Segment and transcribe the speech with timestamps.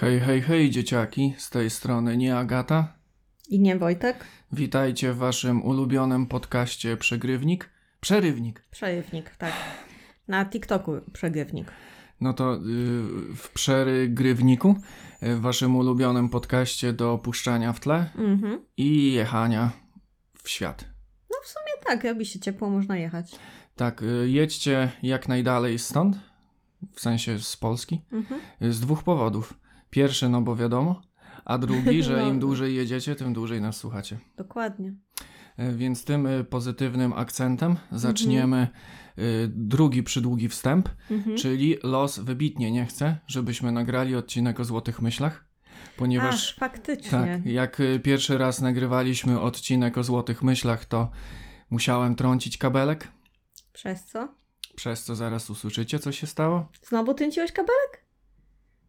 [0.00, 2.94] Hej, hej, hej, dzieciaki, z tej strony nie Agata.
[3.48, 4.24] I nie Wojtek?
[4.52, 7.70] Witajcie w waszym ulubionym podcaście Przegrywnik.
[8.00, 8.62] Przerywnik.
[8.70, 9.52] Przerywnik, tak.
[10.28, 11.72] Na TikToku przegrywnik.
[12.20, 12.62] No to yy,
[13.36, 14.74] w Przerygrywniku,
[15.22, 18.60] yy, w waszym ulubionym podcaście do opuszczania w tle Mhm.
[18.76, 19.70] i jechania
[20.42, 20.84] w świat.
[21.30, 23.36] No w sumie tak, robi się ciepło, można jechać.
[23.76, 26.16] Tak, yy, jedźcie jak najdalej stąd,
[26.94, 28.40] w sensie z Polski, Mhm.
[28.60, 29.54] yy, z dwóch powodów.
[29.90, 31.02] Pierwszy, no bo wiadomo,
[31.44, 32.28] a drugi, że No.
[32.28, 34.18] im dłużej jedziecie, tym dłużej nas słuchacie.
[34.36, 34.94] Dokładnie.
[35.56, 41.36] E, Więc tym e, pozytywnym akcentem zaczniemy e, drugi przydługi wstęp, Mhm.
[41.36, 45.44] czyli los wybitnie nie chce, żebyśmy nagrali odcinek o złotych myślach,
[45.96, 47.10] ponieważ Ach, faktycznie.
[47.10, 51.10] tak, jak pierwszy raz nagrywaliśmy odcinek o złotych myślach, to
[51.70, 53.08] musiałem trącić kabelek,
[53.72, 54.28] Przez co?
[54.76, 56.68] przez co zaraz usłyszycie, co się stało.
[56.82, 57.97] Znowu trąciłeś kabelek?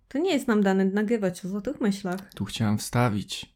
[0.09, 2.34] To nie jest nam dane nagrywać o złotych myślach.
[2.34, 3.55] Tu chciałem wstawić.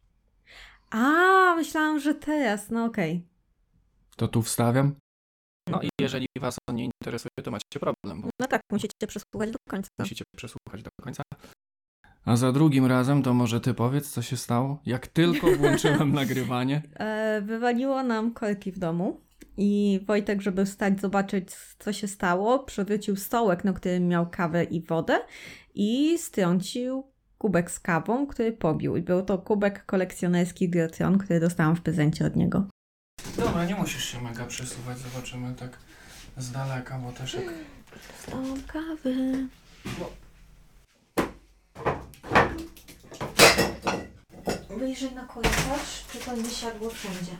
[0.91, 2.69] A, myślałam, że teraz.
[2.69, 3.27] No okej.
[4.15, 4.95] To tu wstawiam.
[5.69, 9.51] No i jeżeli was to nie interesuje, to macie problem, bo No tak, musicie przesłuchać
[9.51, 9.89] do końca.
[9.99, 11.23] musicie przesłuchać do końca.
[12.25, 14.81] A za drugim razem to może ty powiedz, co się stało?
[14.85, 16.81] Jak tylko włączyłem nagrywanie.
[16.95, 19.21] E, wywaliło nam korki w domu
[19.57, 24.81] i Wojtek, żeby wstać, zobaczyć, co się stało, przewrócił stołek, na którym miał kawę i
[24.81, 25.19] wodę
[25.75, 27.03] i strącił
[27.37, 28.97] kubek z kawą, który pobił.
[28.97, 32.67] I był to kubek kolekcjonerski Grotron, który dostałam w prezencie od niego.
[33.37, 35.77] Dobra, nie musisz się mega przesuwać, zobaczymy tak
[36.37, 37.45] z daleka, bo też jak...
[38.17, 39.47] Dostałam kawy.
[44.77, 47.31] Wyjrzyj na korytarz, czy to nie siadło wszędzie.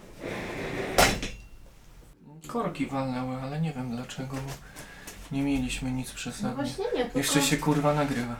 [2.47, 4.53] Korki walnęły, ale nie wiem dlaczego, bo
[5.33, 6.13] nie mieliśmy nic.
[6.43, 7.17] No właśnie nie, tylko...
[7.19, 8.35] Jeszcze się kurwa nagrywa.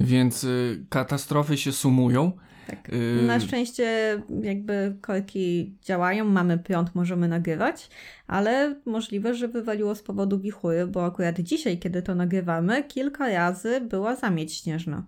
[0.00, 2.32] Więc y, katastrofy się sumują.
[2.66, 2.88] Tak.
[2.92, 7.88] Y, Na szczęście jakby korki działają, mamy prąd, możemy nagrywać,
[8.26, 13.80] ale możliwe, że wywaliło z powodu wichury, bo akurat dzisiaj, kiedy to nagrywamy, kilka razy
[13.80, 15.04] była zamieć śnieżna.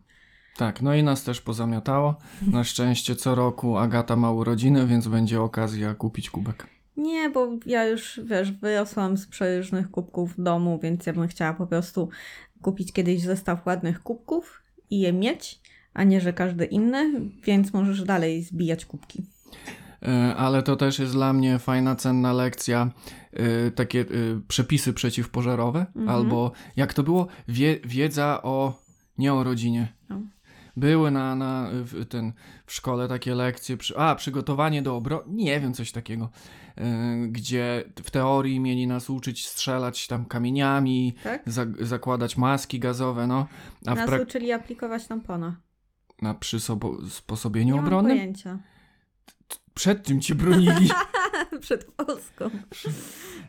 [0.56, 2.16] Tak, no i nas też pozamiatało.
[2.46, 6.66] Na szczęście co roku Agata ma urodziny, więc będzie okazja kupić kubek.
[6.96, 11.54] Nie, bo ja już, wiesz, wyrosłam z przeróżnych kubków w domu, więc ja bym chciała
[11.54, 12.08] po prostu
[12.62, 15.60] kupić kiedyś zestaw ładnych kubków i je mieć,
[15.94, 17.12] a nie, że każdy inny,
[17.44, 19.22] więc możesz dalej zbijać kubki.
[20.02, 22.90] E, Ale to też jest dla mnie fajna, cenna lekcja.
[23.32, 24.04] e, Takie e,
[24.48, 26.08] przepisy przeciwpożarowe, Mhm.
[26.08, 27.26] albo jak to było?
[27.48, 28.80] Wie, wiedza o.
[29.18, 29.92] nie o rodzinie.
[30.08, 30.20] No.
[30.80, 32.32] Były na, na w, ten,
[32.66, 33.76] w szkole takie lekcje.
[33.76, 35.24] Przy, a, przygotowanie do obrony.
[35.28, 36.30] Nie wiem, coś takiego.
[36.78, 41.42] e, Gdzie w teorii mieli nas uczyć strzelać tam kamieniami, Tak?
[41.46, 43.46] za, zakładać maski gazowe, no.
[43.86, 45.56] A Nas prak- uczyli aplikować tampona.
[46.22, 48.16] na przysposobieniu Nie mam obronnym?
[48.16, 48.58] pojęcia.
[49.74, 50.90] Przed czym cię bronili?
[51.60, 52.50] Przed Polską.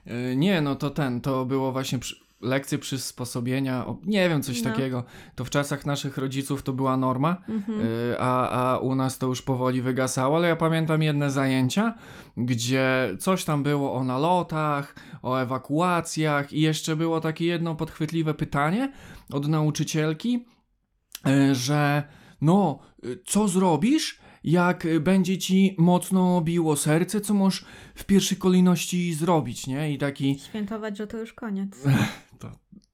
[0.05, 4.69] E, Nie, no to ten, to było właśnie przy, lekcje przysposobienia, nie wiem, coś No.
[4.71, 5.03] takiego.
[5.35, 7.79] To w czasach naszych rodziców to była norma, Mhm.
[7.81, 11.93] e, a, a u nas to już powoli wygasało, ale ja pamiętam jedne zajęcia,
[12.37, 18.91] gdzie coś tam było o nalotach, o ewakuacjach i jeszcze było takie jedno podchwytliwe pytanie
[19.33, 20.45] od nauczycielki,
[21.27, 22.03] e, że
[22.41, 27.65] no, e, co zrobisz, jak e, będzie ci mocno biło serce, co możesz
[27.95, 29.93] w pierwszej kolejności zrobić, nie?
[29.93, 31.69] I taki, Świętować, że to już koniec.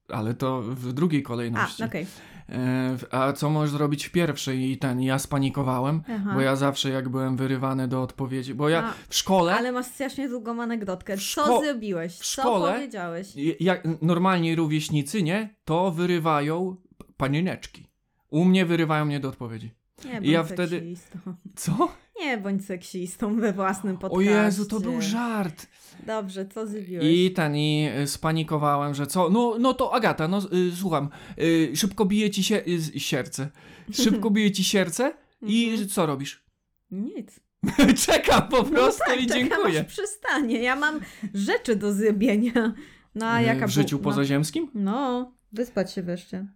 [0.08, 1.84] ale to w drugiej A, kolejności.
[1.84, 2.02] okej.
[2.48, 4.70] E, w- a co możesz zrobić w pierwszej?
[4.70, 6.30] I ten, ja spanikowałem, Aha.
[6.34, 9.86] bo ja zawsze jak byłem wyrywany do odpowiedzi, bo ja A, w szkole, Ale masz
[9.86, 11.16] strasznie długą anegdotkę.
[11.16, 12.14] Co szko- zrobiłeś?
[12.14, 13.32] w Co szkole- powiedziałeś?
[13.60, 15.56] jak normalni rówieśnicy, nie?
[15.64, 16.76] To wyrywają
[17.16, 17.86] panieneczki.
[18.30, 19.70] U mnie wyrywają mnie do odpowiedzi.
[20.04, 21.18] Nie bądź ja wtedy- seksistą.
[21.56, 21.88] Co?
[22.20, 24.30] Nie bądź seksistą we własnym O podcaście.
[24.30, 25.66] Jezu, to był żart.
[26.06, 27.04] Dobrze, co zrobiłeś?
[27.08, 29.30] I ten, i y, spanikowałem, że co?
[29.30, 32.62] No, no to Agata, no y, słucham, y, szybko bije ci się,
[32.96, 33.50] y, serce.
[33.92, 35.88] Szybko bije ci serce i Mhm.
[35.88, 36.44] co robisz?
[36.90, 37.40] Nic.
[38.06, 39.80] Czekam po prostu no tak, i czekam, dziękuję.
[39.80, 40.62] aż przystanie.
[40.62, 41.00] Ja mam
[41.34, 42.74] rzeczy do zrobienia.
[43.14, 44.70] No a Y, jaka w życiu bu- pozaziemskim?
[44.74, 46.46] No, no, wyspać się wreszcie.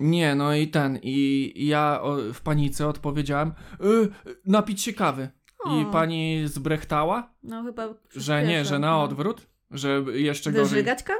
[0.00, 3.52] Nie, no i ten, i ja o, w panice odpowiedziałem,
[3.84, 4.08] y,
[4.46, 5.28] napić się kawy.
[5.66, 5.90] I O.
[5.92, 9.02] pani zbrechtała, No chyba że nie, że na no.
[9.02, 11.18] odwrót, że jeszcze gorzej Wyżygać kawę?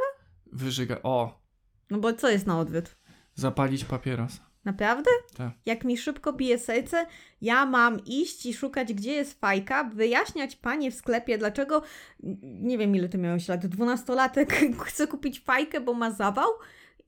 [0.53, 0.97] wyżyga.
[1.03, 1.41] O,
[1.91, 2.97] No bo co jest na odwrót?
[3.35, 4.41] zapalić papieros.
[4.65, 5.11] Naprawdę?
[5.37, 5.53] Tak.
[5.67, 7.07] Jak mi szybko bije serce,
[7.41, 11.83] ja mam iść i szukać, gdzie jest fajka, wyjaśniać panie w sklepie, dlaczego,
[12.43, 14.53] nie wiem ile ty miałeś lat, dwunastolatek
[14.87, 16.49] chce kupić fajkę, bo ma zawał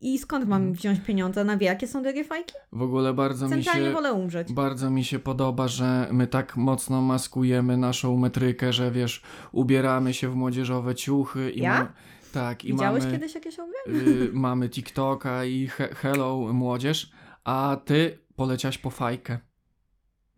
[0.01, 2.55] I skąd mam wziąć pieniądze na wie, jakie są drogie fajki?
[2.73, 3.93] W ogóle bardzo mi się...
[3.93, 4.53] wolę umrzeć.
[4.53, 9.23] Bardzo mi się podoba, że my tak mocno maskujemy naszą metrykę, że wiesz,
[9.53, 11.79] ubieramy się w młodzieżowe ciuchy i Ja?
[11.79, 11.93] ma-
[12.33, 13.59] tak, i Widziałeś mamy, kiedyś jakieś
[13.89, 17.11] y, mamy TikToka i he, hello młodzież,
[17.45, 19.39] a ty poleciałaś po fajkę.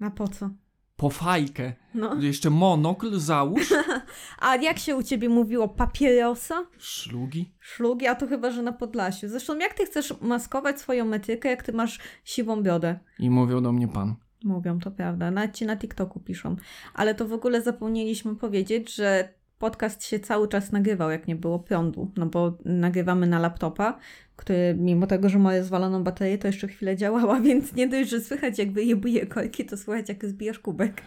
[0.01, 0.51] A po co?
[0.99, 1.73] Po fajkę.
[1.95, 2.15] No.
[2.15, 3.75] Jeszcze monokl załóż.
[4.39, 5.69] A jak się u ciebie mówiło?
[5.69, 6.67] Papierosa?
[6.79, 7.53] Szlugi.
[7.61, 8.07] Szlugi?
[8.07, 9.29] A to chyba, że na Podlasiu.
[9.29, 12.99] Zresztą jak ty chcesz maskować swoją metrykę, jak ty masz siwą brodę?
[13.19, 14.15] I mówią do mnie pan.
[14.45, 15.31] Mówią, to prawda.
[15.31, 16.57] Nawet ci na TikToku piszą.
[16.95, 19.29] Ale to w ogóle zapomnieliśmy powiedzieć, że
[19.59, 22.11] podcast się cały czas nagrywał, jak nie było prądu.
[22.17, 23.99] No bo nagrywamy na laptopa,
[24.37, 28.21] który mimo tego, że ma rozwaloną baterię, to jeszcze chwilę działała, więc nie dość, że
[28.21, 31.03] słychać jak wyjebuje kolki, to słychać jak zbijasz kubek.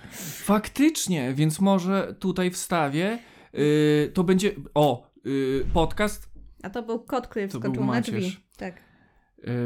[0.46, 3.20] Faktycznie, więc może tutaj wstawię.
[3.56, 4.52] y, to będzie.
[4.74, 6.30] O, y, podcast
[6.64, 8.38] A to był kot, który wskoczył na drzwi.
[8.58, 8.76] Tak.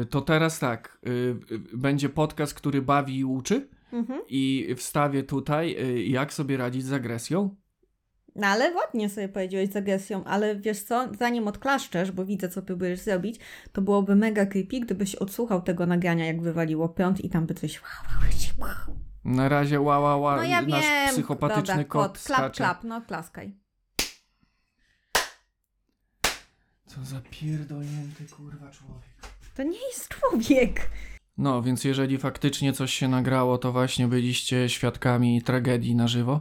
[0.02, 1.10] Y, To teraz tak, y,
[1.54, 4.20] y, będzie podcast, który bawi i uczy Mhm.
[4.28, 5.76] i wstawię tutaj,
[6.10, 7.54] jak sobie radzić z agresją.
[8.36, 12.62] No ale ładnie sobie powiedziałeś z agresją, ale wiesz co, zanim odklaszczesz, bo widzę co
[12.62, 13.40] próbujesz zrobić,
[13.72, 17.80] to byłoby mega creepy, gdybyś odsłuchał tego nagrania, jak wywaliło prąd i tam by coś...
[19.24, 21.08] Na razie ła, ła, ła No ja nasz wiem.
[21.08, 22.56] psychopatyczny Dobra, kot, kot klap, skacze.
[22.56, 23.56] klap, no klaskaj.
[26.86, 29.32] Co za pierdolnięty kurwa człowiek.
[29.54, 30.90] To nie jest człowiek.
[31.38, 36.40] No, więc jeżeli faktycznie coś się nagrało, to właśnie byliście świadkami tragedii na żywo.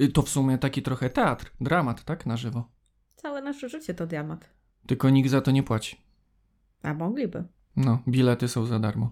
[0.00, 2.26] Y, To w sumie taki trochę teatr, dramat, tak?
[2.26, 2.68] Na żywo.
[3.16, 4.50] Całe nasze życie to dramat.
[4.86, 6.00] Tylko nikt za to nie płaci.
[6.82, 7.44] A mogliby.
[7.76, 9.10] No, bilety są za darmo.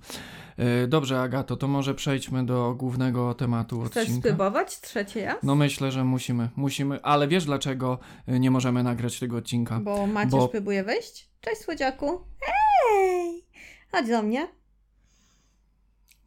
[0.84, 4.28] Y, Dobrze, Agato, to może przejdźmy do głównego tematu Chcesz odcinka.
[4.28, 5.36] spróbować trzeci raz?
[5.42, 7.98] No myślę, że musimy, musimy, ale wiesz dlaczego
[8.28, 9.80] y, nie możemy nagrać tego odcinka?
[9.80, 11.30] Bo Macierz Bo- próbuje wejść.
[11.40, 12.20] Cześć słodziaku.
[12.40, 13.44] Hej!
[13.92, 14.48] Chodź do mnie.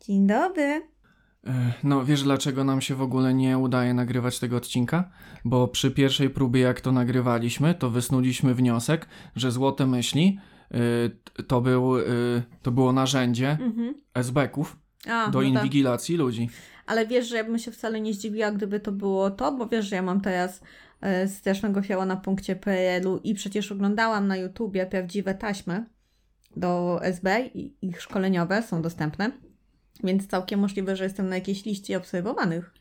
[0.01, 0.81] Dzień dobry.
[1.47, 1.49] Y,
[1.83, 5.09] No wiesz dlaczego nam się w ogóle nie udaje nagrywać tego odcinka?
[5.45, 10.39] Bo przy pierwszej próbie jak to nagrywaliśmy, to wysnuliśmy wniosek, że złote myśli
[10.71, 10.77] y,
[11.33, 12.03] t- to, był, y,
[12.61, 13.93] to było narzędzie Mhm.
[14.13, 14.77] SB-ków
[15.09, 15.53] A, do no tak.
[15.63, 16.49] inwigilacji ludzi.
[16.87, 19.85] Ale wiesz, że ja bym się wcale nie zdziwiła, gdyby to było to, bo wiesz,
[19.85, 20.61] że ja mam teraz
[21.01, 25.85] e, strasznego fioła na punkcie PRL-u i przecież oglądałam na YouTubie prawdziwe taśmy
[26.57, 29.31] do SB i ich szkoleniowe są dostępne.
[30.03, 32.73] Więc całkiem możliwe, że jestem na jakiejś liście obserwowanych.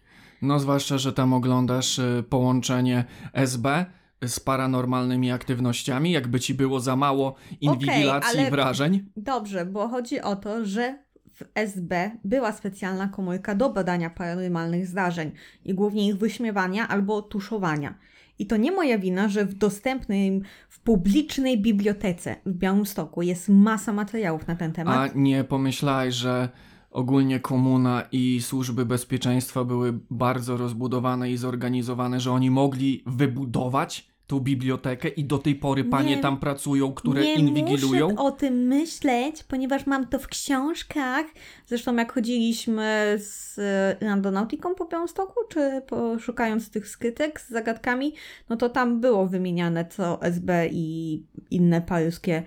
[0.42, 3.86] No zwłaszcza, że tam oglądasz y, połączenie SB
[4.26, 9.04] z paranormalnymi aktywnościami, jakby ci było za mało inwigilacji ale- wrażeń.
[9.16, 10.98] Dobrze, bo chodzi o to, że
[11.34, 15.32] w SB była specjalna komórka do badania paranormalnych zdarzeń
[15.64, 17.94] i głównie ich wyśmiewania albo tuszowania.
[18.38, 23.92] I to nie moja wina, że w dostępnym, w publicznej bibliotece w Białymstoku jest masa
[23.92, 25.12] materiałów na ten A temat.
[25.14, 26.48] nie pomyślałeś, że
[26.94, 34.40] ogólnie komuna i służby bezpieczeństwa były bardzo rozbudowane i zorganizowane, że oni mogli wybudować tą
[34.40, 36.22] bibliotekę i do tej pory panie Nie.
[36.22, 38.08] tam pracują, które nie inwigilują?
[38.08, 41.26] muszę o tym myśleć, ponieważ mam to w książkach.
[41.66, 48.14] Zresztą jak chodziliśmy z e, Randonautiką po Białymstoku, czy po, szukając tych skrytek z zagadkami,
[48.48, 52.42] no to tam było wymieniane, co SB i inne paryskie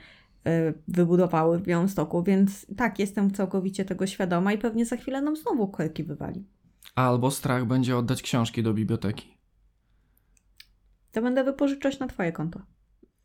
[0.87, 5.67] wybudowały w Białymstoku, więc tak, jestem całkowicie tego świadoma i pewnie za chwilę nam znowu
[5.67, 6.45] korki wywali.
[6.95, 9.37] Albo strach będzie oddać książki do biblioteki.
[11.11, 12.59] To będę wypożyczać na twoje konto.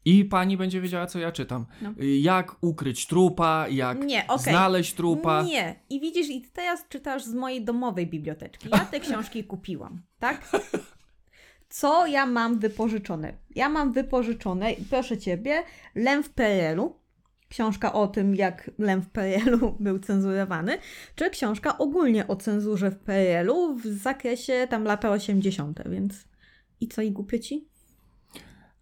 [0.05, 1.67] I pani będzie wiedziała, co ja czytam.
[1.83, 1.91] No.
[2.01, 4.53] Y, Jak ukryć trupa, jak Nie, okej.
[4.53, 5.43] znaleźć trupa.
[5.43, 5.75] Nie.
[5.91, 8.69] I widzisz, i teraz czytasz z mojej domowej biblioteczki.
[8.73, 10.49] Ja te książki kupiłam, tak?
[11.69, 13.35] Co ja mam wypożyczone?
[13.55, 15.63] Ja mam wypożyczone, proszę ciebie,
[15.95, 17.02] Lem w PRL-u.
[17.57, 20.79] Książka o tym, jak Lem w PRL-u był cenzurowany,
[21.15, 26.29] czy książka ogólnie o cenzurze w PRL-u w zakresie tam lata 80., więc
[26.81, 27.69] i co, i głupio ci?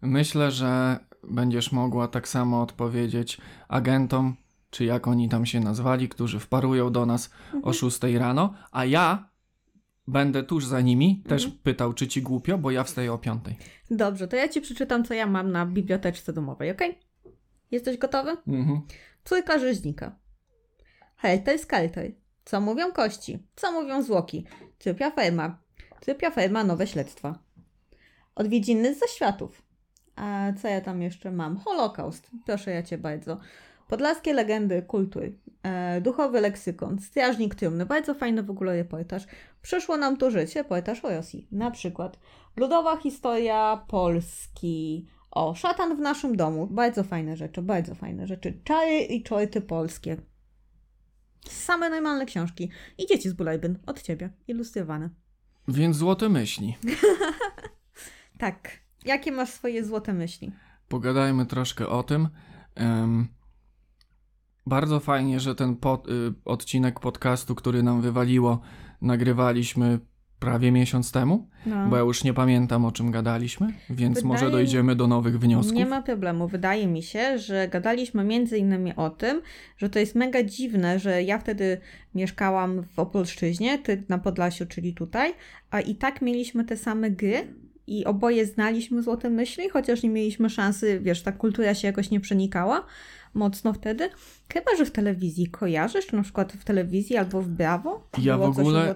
[0.01, 3.37] Myślę, że będziesz mogła tak samo odpowiedzieć
[3.67, 4.35] agentom,
[4.69, 7.63] czy jak oni tam się nazwali, którzy wparują do nas Mhm.
[7.65, 9.29] o 6 rano, a ja
[10.07, 11.61] będę tuż za nimi, też Mhm.
[11.63, 13.41] pytał, czy ci głupio, bo ja wstaję o 5.
[13.91, 16.81] Dobrze, to ja ci przeczytam, co ja mam na biblioteczce domowej, ok?
[17.71, 18.37] Jesteś gotowy?
[18.47, 18.81] Mhm.
[19.23, 20.15] Trójka rzeźnika.
[21.17, 22.11] Helter Skelter.
[22.45, 23.39] Co mówią kości?
[23.55, 24.45] Co mówią zwłoki?
[24.77, 25.57] Trypia ferma.
[25.99, 27.39] Trypia ferma, nowe śledztwa.
[28.35, 29.61] Odwiedziny z zaświatów.
[30.15, 31.57] A co ja tam jeszcze mam?
[31.57, 32.29] Holokaust.
[32.45, 33.37] Proszę ja cię bardzo.
[33.87, 35.37] Podlaskie legendy kultury.
[35.63, 36.99] E, duchowy leksykon.
[36.99, 37.85] Strażnik trumny.
[37.85, 39.23] Bardzo fajny w ogóle reportaż.
[39.61, 40.63] Przyszło nam tu życie.
[40.63, 41.47] Reportaż o Rosji.
[41.51, 42.19] Na przykład.
[42.55, 45.07] Ludowa historia Polski.
[45.31, 46.67] O, szatan w naszym domu.
[46.67, 48.61] Bardzo fajne rzeczy, bardzo fajne rzeczy.
[48.63, 50.17] Czary i czorty polskie.
[51.49, 52.69] Same normalne książki.
[52.97, 53.79] I dzieci z Bulajbyn.
[53.85, 54.29] Od ciebie.
[54.47, 55.09] Ilustrowane.
[55.67, 56.77] Więc złote myśli.
[58.37, 58.69] Tak.
[59.05, 60.51] Jakie masz swoje złote myśli?
[60.87, 62.29] Pogadajmy troszkę o tym.
[62.75, 63.27] Em,
[64.65, 68.61] bardzo fajnie, że ten pod, y, odcinek podcastu, który nam wywaliło,
[69.01, 69.99] nagrywaliśmy
[70.41, 71.87] prawie miesiąc temu, No.
[71.89, 75.39] bo ja już nie pamiętam o czym gadaliśmy, więc Wydaje może mi- dojdziemy do nowych
[75.39, 75.75] wniosków.
[75.75, 76.47] Nie ma problemu.
[76.47, 79.41] Wydaje mi się, że gadaliśmy między innymi o tym,
[79.77, 81.77] że to jest mega dziwne, że ja wtedy
[82.15, 85.33] mieszkałam w Opolszczyźnie, ty na Podlasiu, czyli tutaj,
[85.71, 87.53] a i tak mieliśmy te same gry
[87.87, 92.19] i oboje znaliśmy Złote Myśli, chociaż nie mieliśmy szansy, wiesz, ta kultura się jakoś nie
[92.19, 92.85] przenikała
[93.33, 94.09] mocno wtedy.
[94.53, 98.59] Chyba, że w telewizji kojarzysz, na przykład w telewizji albo w Brawo Ja było w
[98.59, 98.95] ogóle-?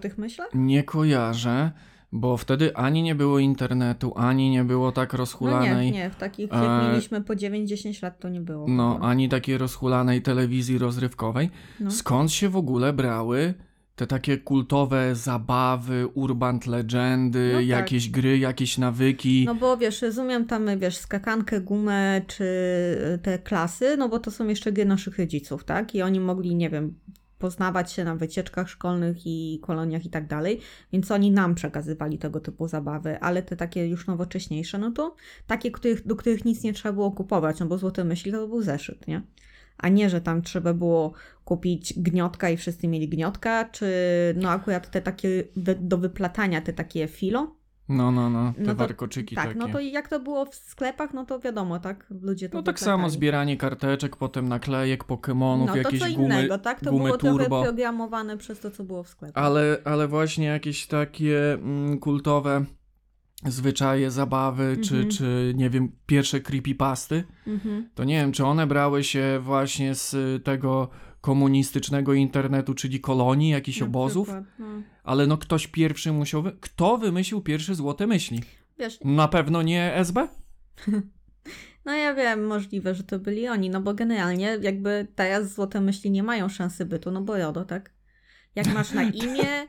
[0.54, 1.72] Nie kojarzę,
[2.12, 5.92] bo wtedy ani nie było internetu, ani nie było tak No rozhulanej.
[5.92, 8.68] nie, nie, w takich e, jak mieliśmy po 9-10 lat to nie było.
[8.68, 11.50] No, ani takiej rozhulanej telewizji rozrywkowej.
[11.80, 11.92] No.
[11.92, 13.54] Skąd się w ogóle brały
[13.96, 17.68] te takie kultowe zabawy, urban legendy, No tak.
[17.68, 19.44] jakieś gry, jakieś nawyki?
[19.46, 22.44] No bo wiesz, rozumiem tam, wiesz, skakankę, gumę czy
[23.16, 25.96] y, te klasy, no bo to są jeszcze gry naszych rodziców, tak?
[25.96, 26.94] I oni mogli, nie wiem,
[27.40, 30.60] poznawać się na wycieczkach szkolnych i koloniach i tak dalej,
[30.94, 35.16] więc oni nam przekazywali tego typu zabawy, ale te takie już nowocześniejsze, no to
[35.48, 38.62] takie, których, do których nic nie trzeba było kupować, no bo Złote Myśli to był
[38.62, 39.22] zeszyt, nie?
[39.78, 41.14] A nie, że tam trzeba było
[41.46, 43.86] kupić gniotka i wszyscy mieli gniotka, czy
[44.38, 45.44] no akurat te takie
[45.80, 47.56] do wyplatania, te takie filo,
[47.90, 49.60] No, no, no, te No to- warkoczyki tak, takie.
[49.60, 52.06] no to jak to było w sklepach, no to wiadomo, tak?
[52.22, 56.26] Ludzie to No tak samo zbieranie karteczek, potem naklejek, Pokemonów, No to jakieś co gumy,
[56.26, 56.80] innego, tak?
[56.80, 57.46] To gumy było turbo.
[57.48, 59.38] trochę programowane przez to, co było w sklepie.
[59.38, 62.66] Ale, ale właśnie jakieś takie mm, kultowe
[63.44, 65.12] zwyczaje, zabawy, czy, Mhm.
[65.12, 67.90] czy nie wiem, pierwsze creepypasty, Mhm.
[67.96, 70.90] to nie wiem, czy one brały się właśnie z y, tego
[71.22, 74.66] komunistycznego internetu, czyli kolonii, jakichś Na obozów, przykład, no.
[75.04, 76.42] ale no ktoś pierwszy musiał...
[76.42, 76.52] Wy...
[76.62, 78.42] Kto wymyślił pierwszy złote myśli?
[78.80, 80.28] Wiesz, Na pewno nie SB?
[81.86, 86.12] no ja wiem, możliwe, że to byli oni, no bo generalnie jakby teraz Złote Myśli
[86.12, 87.94] nie mają szansy bytu, no bo RODO, tak?
[88.56, 89.68] Jak masz na imię,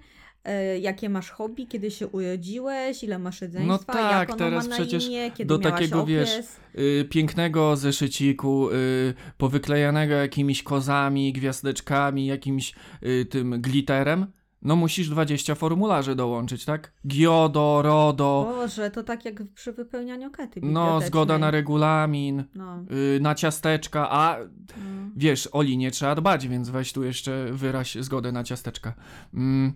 [0.81, 4.76] jakie masz hobby, kiedy się urodziłeś, ile masz rodzeństwa, No tak, jak teraz ma na
[4.76, 6.31] przecież imię, kiedy do takiego, wiesz,
[6.79, 14.26] y, pięknego zeszyciku, y, powyklejanego jakimiś kozami, gwiazdeczkami, jakimś y, tym glitterem,
[14.62, 16.93] no musisz 20 formularzy dołączyć, tak?
[17.07, 22.85] Giodo, RODO, Boże, to tak jak przy wypełnianiu kety no zgoda na regulamin, No,
[23.17, 24.38] y, na ciasteczka, a
[24.76, 25.11] no.
[25.17, 28.95] wiesz, Oli nie trzeba dbać, więc weź tu jeszcze wyraź zgodę na ciasteczka.
[29.35, 29.73] Mm.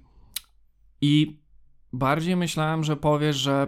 [1.01, 1.41] I
[1.93, 3.67] bardziej myślałem, że powiesz, że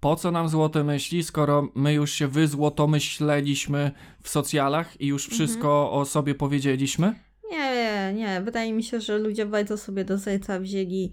[0.00, 3.90] po co nam złote myśli, skoro my już się wyzłotomyśleliśmy
[4.22, 5.34] w socjalach i już Mhm.
[5.34, 7.14] wszystko o sobie powiedzieliśmy?
[7.50, 8.40] Nie, nie.
[8.40, 11.12] Wydaje mi się, że ludzie bardzo sobie do serca wzięli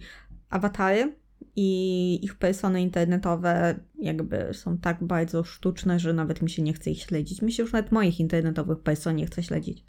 [0.49, 1.15] awatary
[1.55, 6.91] i ich persony internetowe jakby są tak bardzo sztuczne, że nawet mi się nie chce
[6.91, 7.41] ich śledzić.
[7.41, 9.83] Mi się już nawet moich internetowych person nie chce śledzić.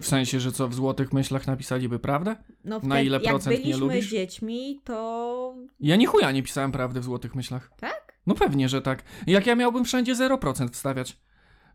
[0.00, 2.36] W sensie, że co, w złotych myślach napisaliby prawdę?
[2.64, 4.10] No Na ile jak procent nie byliśmy lubisz?
[4.10, 7.70] dziećmi, to Ja ni chuja nie pisałem prawdy w złotych myślach.
[7.80, 8.14] tak?
[8.26, 9.02] No pewnie, że tak.
[9.26, 11.18] Jak ja miałbym wszędzie 0% wstawiać?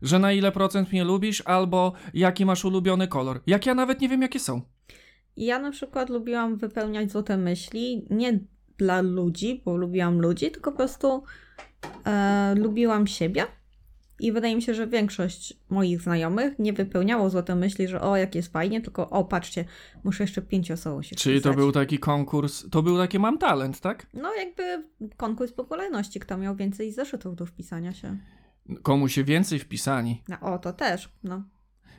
[0.02, 3.40] Że na ile procent mnie lubisz, albo jaki masz ulubiony kolor.
[3.46, 4.60] Jak ja nawet nie wiem, jakie są.
[5.36, 8.38] Ja na przykład lubiłam wypełniać złote myśli, nie
[8.78, 11.22] dla ludzi, bo lubiłam ludzi, tylko po prostu
[12.06, 13.44] e, lubiłam siebie.
[14.20, 18.34] I wydaje mi się, że większość moich znajomych nie wypełniało złote myśli, że o, jak
[18.34, 19.64] jest fajnie, tylko o, patrzcie,
[20.04, 21.56] muszę jeszcze pięć osobom się Czyli to wpisać.
[21.56, 24.06] był taki konkurs, to był takie mam talent, tak?
[24.14, 24.84] No jakby
[25.16, 28.16] konkurs popularności, kto miał więcej zeszytów do wpisania się.
[28.82, 31.42] Komu się więcej wpisani, No, o, to też, no.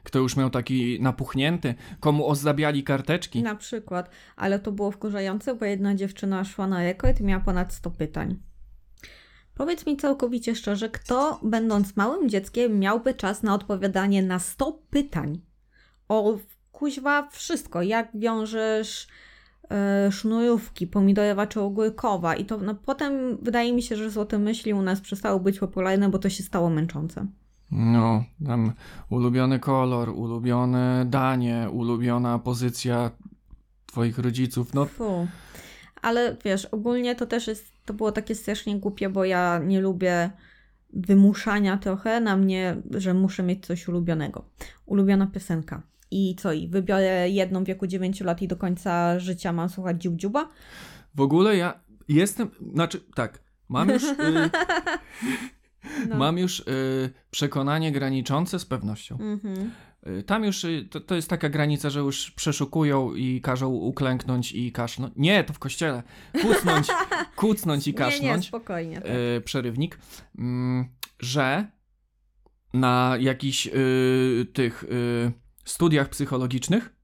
[0.03, 3.43] kto już miał taki napuchnięty, komu ozdabiali karteczki.
[3.43, 7.73] Na przykład, ale to było wkurzające, bo jedna dziewczyna szła na rekord i miała ponad
[7.73, 8.39] 100 pytań.
[9.61, 15.41] Powiedz mi całkowicie szczerze, kto będąc małym dzieckiem miałby czas na odpowiadanie na 100 pytań?
[16.09, 16.37] O
[16.71, 19.07] kuźwa wszystko, jak wiążesz
[19.71, 24.73] e, sznurówki pomidorowa czy ogórkowa i to no, potem wydaje mi się, że złote myśli
[24.73, 27.25] u nas przestały być popularne, bo to się stało męczące.
[27.71, 28.73] No, tam
[29.09, 33.11] ulubiony kolor, ulubione danie, ulubiona pozycja
[33.85, 34.73] twoich rodziców.
[34.73, 35.27] No, Fu.
[36.01, 40.31] Ale wiesz, ogólnie to też jest, to było takie strasznie głupie, bo ja nie lubię
[40.93, 44.45] wymuszania trochę na mnie, że muszę mieć coś ulubionego.
[44.85, 45.81] Ulubiona piosenka.
[46.11, 50.01] I co, i wybiorę jedną w wieku 9 lat i do końca życia mam słuchać
[50.01, 50.49] dziubdziuba?
[51.15, 54.03] w ogóle ja jestem, znaczy tak, mam już...
[54.03, 54.15] Y,
[56.09, 56.17] No.
[56.17, 56.63] Mam już y,
[57.31, 59.17] przekonanie graniczące z pewnością.
[59.19, 59.71] Mhm.
[60.25, 64.71] Tam już y, to, to jest taka granica, że już przeszukują i każą uklęknąć i
[64.71, 65.13] kasznąć.
[65.15, 66.03] Nie, to w kościele.
[66.41, 66.87] Kucnąć,
[67.35, 68.47] kucnąć i Nie, nie, kasznąć.
[68.47, 68.95] spokojnie.
[68.95, 69.11] Tak.
[69.37, 69.99] y, przerywnik,
[70.37, 70.87] mm,
[71.19, 71.67] że
[72.73, 75.31] na jakichś y, tych y,
[75.65, 76.95] studiach psychologicznych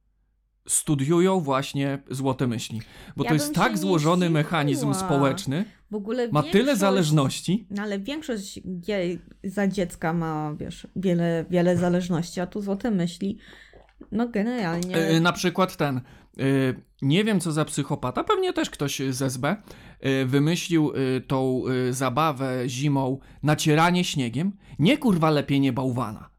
[0.67, 2.81] studiują właśnie złote myśli.
[3.15, 7.67] Bo Ja to jest tak nie złożony mechanizm społeczny, W ogóle ma tyle zależności.
[7.69, 13.37] No ale większość gie- za dziecka ma, wiesz, wiele, wiele zależności, a tu złote myśli,
[14.11, 15.09] no generalnie...
[15.11, 16.01] Y, na przykład ten,
[16.39, 19.55] y, nie wiem co za psychopata, pewnie też ktoś z SB,
[20.05, 20.91] y, wymyślił
[21.27, 24.51] tą zabawę zimą nacieranie śniegiem.
[24.79, 26.29] Nie kurwa lepienie bałwana.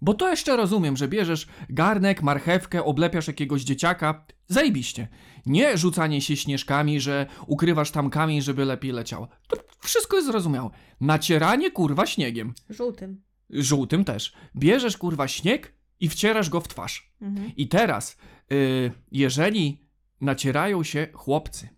[0.00, 4.26] Bo to jeszcze rozumiem, że bierzesz garnek, marchewkę, oblepiasz jakiegoś dzieciaka.
[4.46, 5.08] Zajebiście.
[5.48, 9.28] Nie rzucanie się śnieżkami, że ukrywasz tam kamień, żeby lepiej leciało.
[9.48, 10.70] To wszystko jest zrozumiałe.
[11.00, 12.54] Nacieranie kurwa śniegiem.
[12.70, 13.22] Żółtym.
[13.50, 14.32] Żółtym też.
[14.56, 17.12] Bierzesz kurwa śnieg i wcierasz go w twarz.
[17.20, 17.52] Mhm.
[17.56, 18.16] I teraz,
[18.52, 19.88] y, jeżeli
[20.20, 21.68] nacierają się chłopcy,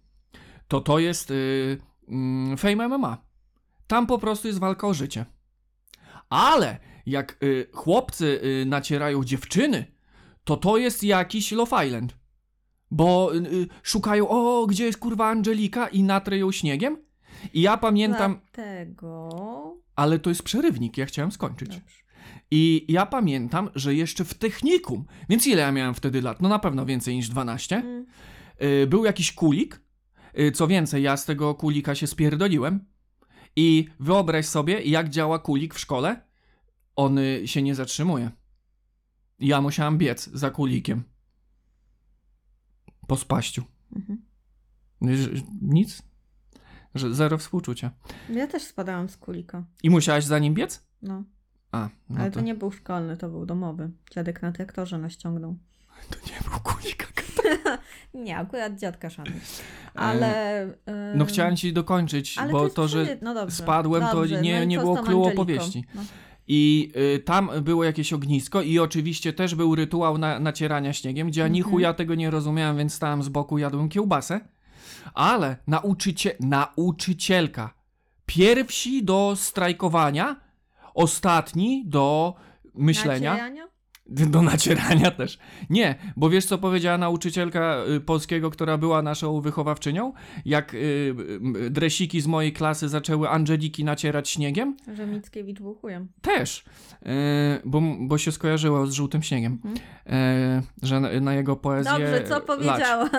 [0.69, 3.25] to to jest y, mm, Fame MMA.
[3.87, 5.27] Tam po prostu jest walka o życie.
[6.29, 9.85] Ale jak y, chłopcy y, nacierają dziewczyny,
[10.45, 12.20] to to jest jakiś Love Island.
[12.91, 16.97] Bo y, y, szukają, o, gdzie jest kurwa Angelika i natrę ją śniegiem.
[17.55, 19.77] I ja pamiętam, Dlatego...
[19.97, 21.69] ale to jest przerywnik, ja chciałem skończyć.
[21.69, 22.01] Dobrze.
[22.51, 26.43] I ja pamiętam, że jeszcze w technikum, więc ile ja miałem wtedy lat?
[26.43, 27.77] No na pewno więcej niż 12.
[27.77, 28.07] Mm.
[28.63, 29.81] Y, był jakiś kulik.
[30.39, 32.85] Y, co więcej, ja z tego kulika się spierdoliłem.
[33.57, 36.21] I wyobraź sobie, jak działa kulik w szkole.
[36.97, 38.31] On y, się nie zatrzymuje.
[39.39, 41.05] Ja musiałem biec za kulikiem.
[43.11, 43.63] Po spaściu.
[43.97, 44.23] Mhm.
[45.03, 45.31] Że-
[45.63, 46.03] Nic.
[46.95, 47.91] Że zero współczucia.
[48.29, 49.65] Ja też spadałam z kulika.
[49.83, 50.83] I musiałaś za nim biec?
[51.03, 51.25] No,
[51.73, 53.91] A, no ale to, to nie był szkolny, to był domowy.
[54.11, 55.57] Dziadek na traktorze naściągnął.
[56.11, 57.07] to nie był kulika.
[58.15, 59.33] Nie, akurat dziadka szanuj.
[59.95, 60.63] Ale...
[60.63, 64.41] E, No em, chciałem ci dokończyć, bo jest to, że no dobrze, spadłem, to dobrze.
[64.43, 65.85] nie- no nie było clue opowieści.
[65.95, 66.03] No.
[66.53, 71.41] I y, tam było jakieś ognisko i oczywiście też był rytuał na, nacierania śniegiem, gdzie
[71.41, 71.71] ja ni Mhm.
[71.73, 74.41] chuja tego nie rozumiałem, więc stałem z boku, jadłem kiełbasę.
[75.15, 77.75] Ale nauczycie, nauczycielka,
[78.27, 80.41] pierwsi do strajkowania,
[80.95, 82.35] ostatni do
[82.75, 83.31] myślenia.
[83.31, 83.69] Nacierania?
[84.11, 85.39] Do nacierania też.
[85.71, 90.13] Nie, bo wiesz co powiedziała nauczycielka y, polskiego, która była naszą wychowawczynią?
[90.45, 91.15] Jak y,
[91.71, 94.77] dresiki z mojej klasy zaczęły Angeliki nacierać śniegiem?
[94.95, 96.09] Że Mickiewicz był chujem.
[96.23, 96.65] Też,
[97.03, 97.07] y,
[97.65, 99.77] bo, bo się skojarzyło z żółtym śniegiem, Mhm.
[100.07, 102.43] y, że na, na jego poezję Dobrze, co lać.
[102.45, 103.11] powiedziała?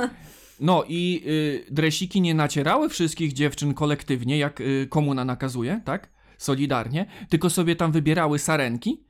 [0.59, 6.09] No i y, dresiki nie nacierały wszystkich dziewczyn kolektywnie, jak komuna nakazuje, tak?
[6.37, 9.03] Solidarnie, tylko sobie tam wybierały sarenki.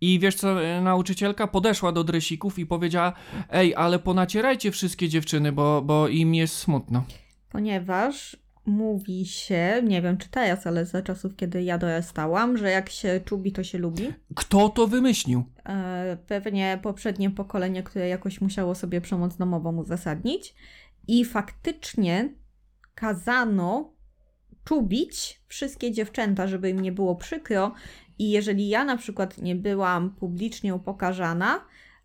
[0.00, 3.12] I wiesz co, y, nauczycielka podeszła do dresików i powiedziała:
[3.50, 7.04] Ej, ale ponacierajcie wszystkie dziewczyny, bo, bo im jest smutno.
[7.50, 12.90] Ponieważ mówi się, nie wiem czy teraz, ale za czasów, kiedy ja dorastałam, że jak
[12.90, 14.12] się czubi, to się lubi.
[14.34, 15.44] Kto to wymyślił?
[15.68, 20.54] E, pewnie poprzednie pokolenie, które jakoś musiało sobie przemoc domową uzasadnić.
[21.08, 22.34] I faktycznie
[22.94, 23.92] kazano
[24.64, 27.72] czubić wszystkie dziewczęta, żeby im nie było przykro.
[28.18, 31.60] I jeżeli ja na przykład nie byłam publicznie upokarzana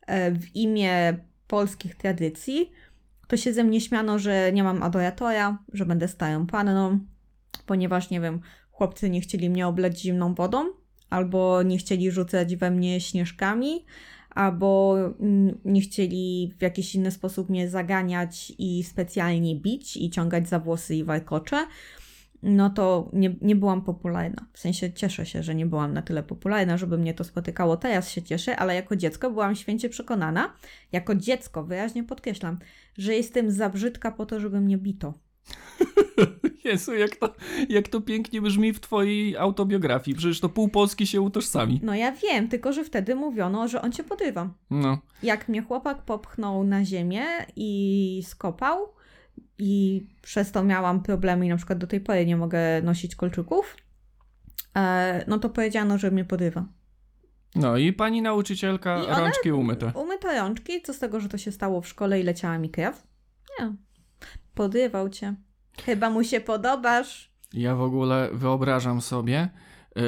[0.08, 2.71] e, w imię polskich tradycji,
[3.28, 7.00] to się ze mnie śmiano, że nie mam adoratora, że będę starą panną,
[7.65, 10.65] ponieważ, nie wiem, chłopcy nie chcieli mnie oblać zimną wodą,
[11.10, 13.86] albo nie chcieli rzucać we mnie śnieżkami,
[14.30, 20.50] albo mm, nie chcieli w jakiś inny sposób mnie zaganiać i specjalnie bić i ciągać
[20.50, 21.67] za włosy i warkocze,
[22.43, 24.45] no to nie, nie byłam popularna.
[24.54, 27.77] W sensie cieszę się, że nie byłam na tyle popularna, żeby mnie to spotykało.
[27.77, 30.54] Teraz się cieszę, ale jako dziecko byłam święcie przekonana,
[30.91, 32.60] jako dziecko, wyraźnie podkreślam,
[32.97, 35.13] że jestem za brzydka po to, żeby mnie bito.
[36.65, 37.34] Jezu, jak to,
[37.69, 40.17] jak to pięknie brzmi w twojej autobiografii.
[40.17, 41.80] Przecież to pół Polski się utożsami.
[41.84, 44.49] No ja wiem, tylko że wtedy mówiono, że on cię podrywa.
[44.69, 44.97] No.
[45.23, 47.23] Jak mnie chłopak popchnął na ziemię
[47.56, 48.77] i skopał,
[49.62, 53.78] i przez to miałam problemy i na przykład do tej pory nie mogę nosić kolczyków,
[54.76, 56.65] e, no to powiedziano, że mnie podrywa.
[57.56, 59.91] No i pani nauczycielka, I rączki umyte.
[59.95, 63.08] Umyte rączki, co z tego, że to się stało w szkole i leciała mi krew?
[63.60, 63.76] Nie.
[64.54, 65.36] Podrywał cię.
[65.86, 67.32] Chyba mu się podobasz.
[67.54, 69.50] Ja w ogóle wyobrażam sobie
[69.95, 70.02] yy,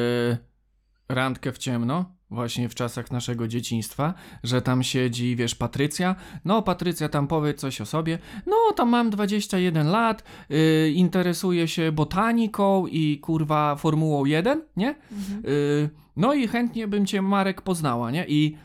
[1.09, 6.15] randkę w ciemno, właśnie w czasach naszego dzieciństwa, że tam siedzi, wiesz, Patrycja.
[6.45, 8.19] No, Patrycja tam powie coś o sobie.
[8.47, 14.95] No, tam mam 21 lat, yy, interesuję się botaniką i kurwa Formułą 1, nie?
[15.11, 15.43] Mhm.
[15.43, 18.25] Yy, no i chętnie bym cię, Marek, poznała, nie?
[18.27, 18.57] I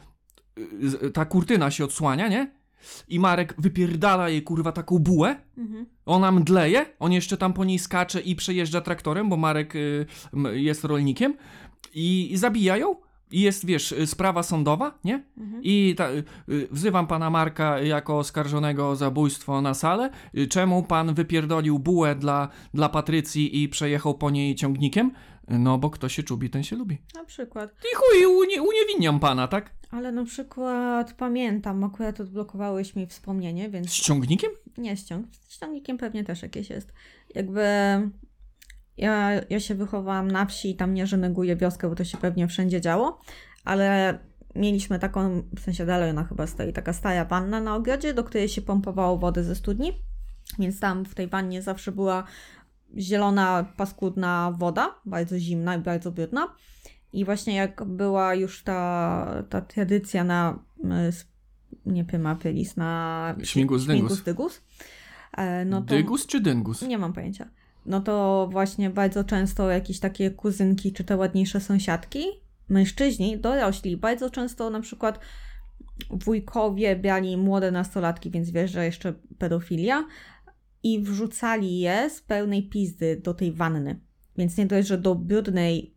[1.03, 2.59] yy, ta kurtyna się odsłania, nie?
[3.09, 5.87] I Marek wypierdala jej kurwa taką bułę, Mhm.
[6.07, 10.47] ona mdleje, on jeszcze tam po niej skacze i przejeżdża traktorem, bo Marek y, m,
[10.53, 11.35] jest rolnikiem
[11.95, 12.97] i, i zabija ją.
[13.31, 15.23] I jest, wiesz, y, sprawa sądowa, nie?
[15.39, 15.61] Mhm.
[15.65, 20.11] I ta, y, y, wzywam pana Marka jako oskarżonego o zabójstwo na salę.
[20.51, 25.11] Czemu pan wypierdolił bułę dla, dla Patrycji i przejechał po niej ciągnikiem?
[25.49, 26.99] No, bo kto się czubi, ten się lubi.
[27.15, 27.71] Na przykład.
[27.71, 29.71] I chuj, unie, uniewinniam pana, tak?
[29.91, 34.51] Ale na przykład pamiętam, akurat odblokowałeś mi wspomnienie, Z więc ciągnikiem?
[34.79, 35.27] nie ściąg.
[35.49, 36.93] Z ściągnikiem pewnie też jakieś jest.
[37.35, 37.63] Jakby
[38.99, 42.19] ja, ja się wychowałam na wsi i tam nie, że neguję wioskę, bo to się
[42.19, 43.21] pewnie wszędzie działo,
[43.65, 44.19] ale
[44.55, 48.49] mieliśmy taką, w sensie dalej ona chyba stoi, taka stara wanna na ogrodzie, do której
[48.49, 49.93] się pompowało wodę ze studni,
[50.59, 52.25] więc tam w tej wannie zawsze była
[52.97, 56.55] zielona, paskudna woda, bardzo zimna i bardzo brudna.
[57.13, 61.13] I właśnie jak była już ta, ta tradycja na y,
[61.87, 64.63] nie pyma pylis, na Śmigus śmigus dygus,
[65.37, 66.83] e, no to Dygus czy dyngus?
[66.83, 67.49] nie mam pojęcia.
[67.89, 72.25] No to właśnie bardzo często jakieś takie kuzynki czy te ładniejsze sąsiadki,
[72.69, 75.19] mężczyźni, dorośli, bardzo często na przykład
[76.11, 80.05] wujkowie brali młode nastolatki, więc wiesz, że jeszcze pedofilia
[80.83, 84.01] i wrzucali je z pełnej pizdy do tej wanny.
[84.39, 85.95] Więc nie dość, że do brudnej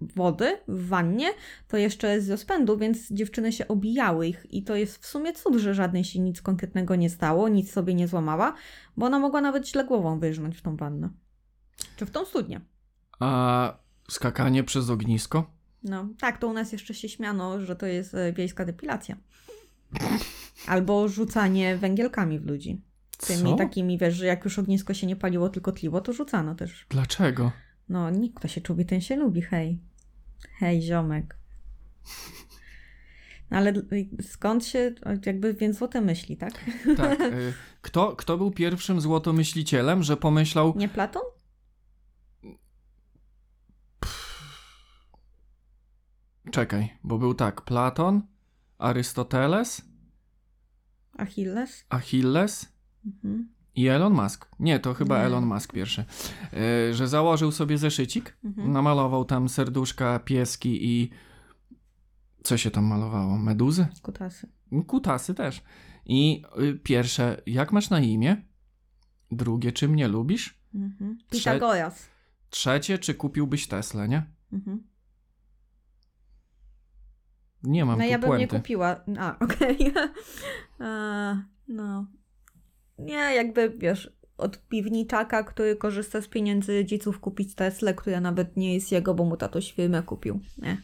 [0.00, 1.26] wody w wannie,
[1.68, 5.56] to jeszcze z rozpędu, więc dziewczyny się obijały ich i to jest w sumie cud,
[5.56, 8.54] że żadnej się nic konkretnego nie stało, nic sobie nie złamała,
[8.96, 11.23] bo ona mogła nawet źle głową wyżnąć w tą wannę.
[11.96, 12.60] Czy w tą studnię.
[13.20, 13.72] A
[14.10, 15.50] skakanie przez ognisko?
[15.82, 19.16] No, tak, to u nas jeszcze się śmiano, że to jest e, wiejska depilacja.
[20.66, 22.82] Albo rzucanie węgielkami w ludzi.
[23.26, 23.56] Tymi Co?
[23.56, 26.86] takimi, wiesz, że jak już ognisko się nie paliło, tylko tliło, to rzucano też.
[26.88, 27.52] Dlaczego?
[27.88, 29.78] No, nikt kto się czubi, ten się lubi, hej.
[30.58, 31.36] Hej, ziomek.
[33.50, 33.72] No, ale
[34.22, 34.92] skąd się,
[35.26, 36.64] jakby więc złote myśli, tak?
[36.96, 37.20] Tak.
[37.20, 41.22] y, Kto, kto był pierwszym złotomyślicielem, że pomyślał, Nie Platon?
[46.54, 48.22] Czekaj, bo był tak, Platon,
[48.78, 49.82] Arystoteles,
[51.18, 51.84] Achilles?
[51.88, 52.72] Achilles
[53.06, 53.48] Mhm.
[53.74, 54.48] i Elon Musk.
[54.58, 55.24] Nie, to chyba Nie.
[55.24, 56.04] Elon Musk pierwszy.
[56.90, 58.72] Y, Że założył sobie zeszycik, Mhm.
[58.72, 61.10] namalował tam serduszka, pieski i...
[62.42, 63.38] Co się tam malowało?
[63.38, 63.86] Meduzy?
[64.02, 64.48] Kutasy.
[64.86, 65.62] Kutasy też.
[66.06, 68.36] I y, pierwsze, jak masz na imię?
[69.30, 70.58] Drugie, czy mnie lubisz?
[70.74, 71.18] Mhm.
[71.30, 72.08] Trze- Pitagoras.
[72.50, 74.26] Trzecie, czy kupiłbyś Teslę, nie?
[74.52, 74.82] Mhm.
[77.64, 78.56] Nie mam No ja bym nie puenty.
[78.56, 79.00] kupiła.
[79.18, 79.92] A, okej.
[80.78, 81.36] A,
[81.68, 82.06] no.
[82.98, 88.74] Nie, jakby wiesz, od piwniczaka, który korzysta z pieniędzy rodziców kupić Teslę, która nawet nie
[88.74, 90.40] jest jego, bo mu tatoś firmę kupił.
[90.58, 90.76] Nie.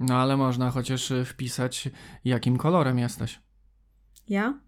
[0.00, 1.88] No ale można chociaż y, wpisać,
[2.24, 3.40] jakim kolorem jesteś.
[4.28, 4.60] Ja?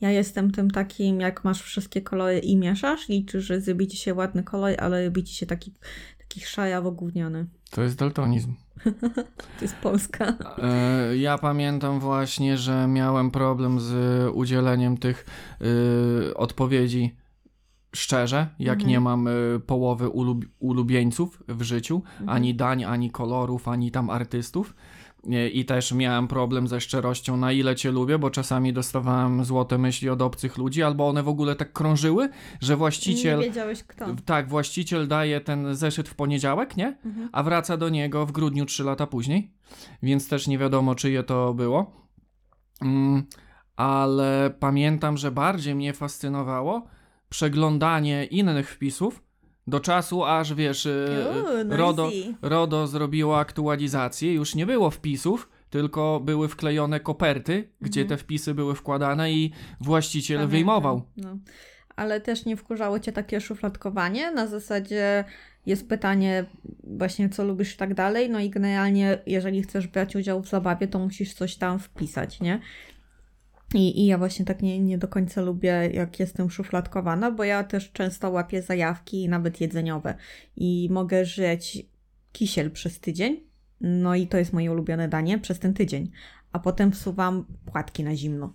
[0.00, 4.14] Ja jestem tym takim, jak masz wszystkie kolory i mieszasz, liczysz, że zrobi ci się
[4.14, 5.72] ładny kolor, ale robi ci się taki,
[6.18, 7.46] taki szarawo gówniany.
[7.74, 8.54] To jest daltonizm.
[9.58, 10.32] To jest Polska.
[10.62, 13.92] E, ja pamiętam właśnie, że miałem problem z
[14.34, 15.26] udzieleniem tych
[16.30, 17.14] y, odpowiedzi
[17.94, 18.90] szczerze, jak Mhm.
[18.90, 22.28] nie mam y, połowy ulub- ulubieńców w życiu, Mhm.
[22.28, 24.74] ani dań, ani kolorów, ani tam artystów.
[25.52, 30.08] I też miałem problem ze szczerością, na ile cię lubię, bo czasami dostawałem złote myśli
[30.08, 32.28] od obcych ludzi, albo one w ogóle tak krążyły,
[32.60, 33.38] że właściciel.
[33.38, 34.06] Nie wiedziałeś kto.
[34.24, 36.96] Tak, właściciel daje ten zeszyt w poniedziałek, nie?
[37.04, 37.28] Mhm.
[37.32, 39.50] A wraca do niego w grudniu 3 lata później,
[40.02, 42.08] więc też nie wiadomo, czyje to było.
[42.82, 43.22] Mm,
[43.76, 46.86] ale pamiętam, że bardziej mnie fascynowało
[47.28, 49.22] przeglądanie innych wpisów
[49.66, 52.10] do czasu, aż wiesz, y, Uuu, no RODO.
[52.42, 58.18] RODO zrobiło aktualizację, już nie było wpisów, tylko były wklejone koperty, gdzie Mhm.
[58.18, 61.02] te wpisy były wkładane i właściciel Pamiętam, wyjmował.
[61.16, 61.38] No.
[61.96, 64.30] Ale też nie wkurzało cię takie szufladkowanie?
[64.30, 65.24] Na zasadzie
[65.66, 66.44] jest pytanie
[66.84, 70.88] właśnie co lubisz i tak dalej, no i generalnie jeżeli chcesz brać udział w zabawie,
[70.88, 72.60] to musisz coś tam wpisać, nie?
[73.74, 77.64] I, i ja właśnie tak nie, nie do końca lubię, jak jestem szufladkowana, bo ja
[77.64, 80.14] też często łapię zajawki, nawet jedzeniowe.
[80.56, 81.86] I mogę żyć
[82.32, 83.40] kisiel przez tydzień,
[83.80, 86.10] no i to jest moje ulubione danie przez ten tydzień.
[86.52, 88.52] A potem wsuwam płatki na zimno.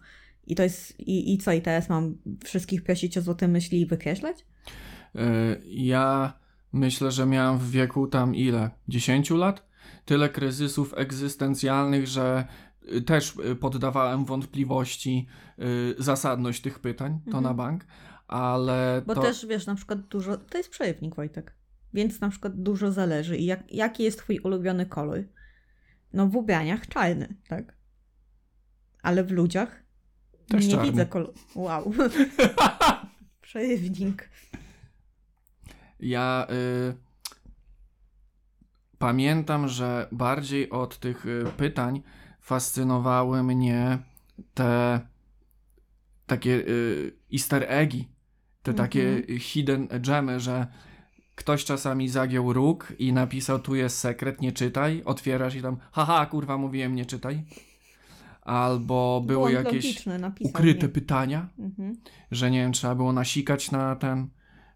[0.47, 0.99] I to jest.
[0.99, 1.51] I, I co?
[1.51, 4.45] I teraz mam wszystkich prosić o złote myśli i wykreślać?
[5.15, 5.19] Y,
[5.65, 6.33] Ja
[6.73, 8.69] myślę, że miałem w wieku tam ile?
[8.87, 9.69] 10 lat?
[10.09, 12.47] tyle kryzysów egzystencjalnych, że
[13.05, 15.27] też y, poddawałem wątpliwości
[15.59, 17.43] y, zasadność tych pytań, to Mhm.
[17.43, 17.85] na bank,
[18.27, 19.21] ale Bo to...
[19.21, 20.37] też wiesz, na przykład dużo.
[20.37, 21.55] To jest przejewnik, Wojtek.
[21.93, 23.37] Więc na przykład dużo zależy.
[23.37, 25.23] I jak, jaki jest twój ulubiony kolor?
[26.13, 27.77] No w ubraniach czarny, tak?
[29.03, 29.83] Ale w ludziach
[30.47, 30.91] Też nie czarny.
[30.91, 31.33] widzę koloru.
[31.55, 31.93] Wow.
[33.41, 34.29] Przejewnik.
[35.99, 36.93] Ja y,
[38.97, 42.01] pamiętam, że bardziej od tych y, pytań
[42.53, 43.97] fascynowały mnie
[44.53, 44.99] te
[46.27, 48.07] takie y, easter eggi,
[48.63, 49.39] te takie Mhm.
[49.39, 50.67] hidden gemy, że
[51.35, 56.25] ktoś czasami zagiął róg i napisał tu jest sekret, nie czytaj, otwierasz i tam haha,
[56.25, 57.43] kurwa, mówiłem nie czytaj.
[58.41, 60.05] Albo były Błąd jakieś
[60.41, 60.93] ukryte mnie.
[60.93, 61.97] pytania, Mhm.
[62.31, 64.27] że nie wiem, trzeba było nasikać na ten,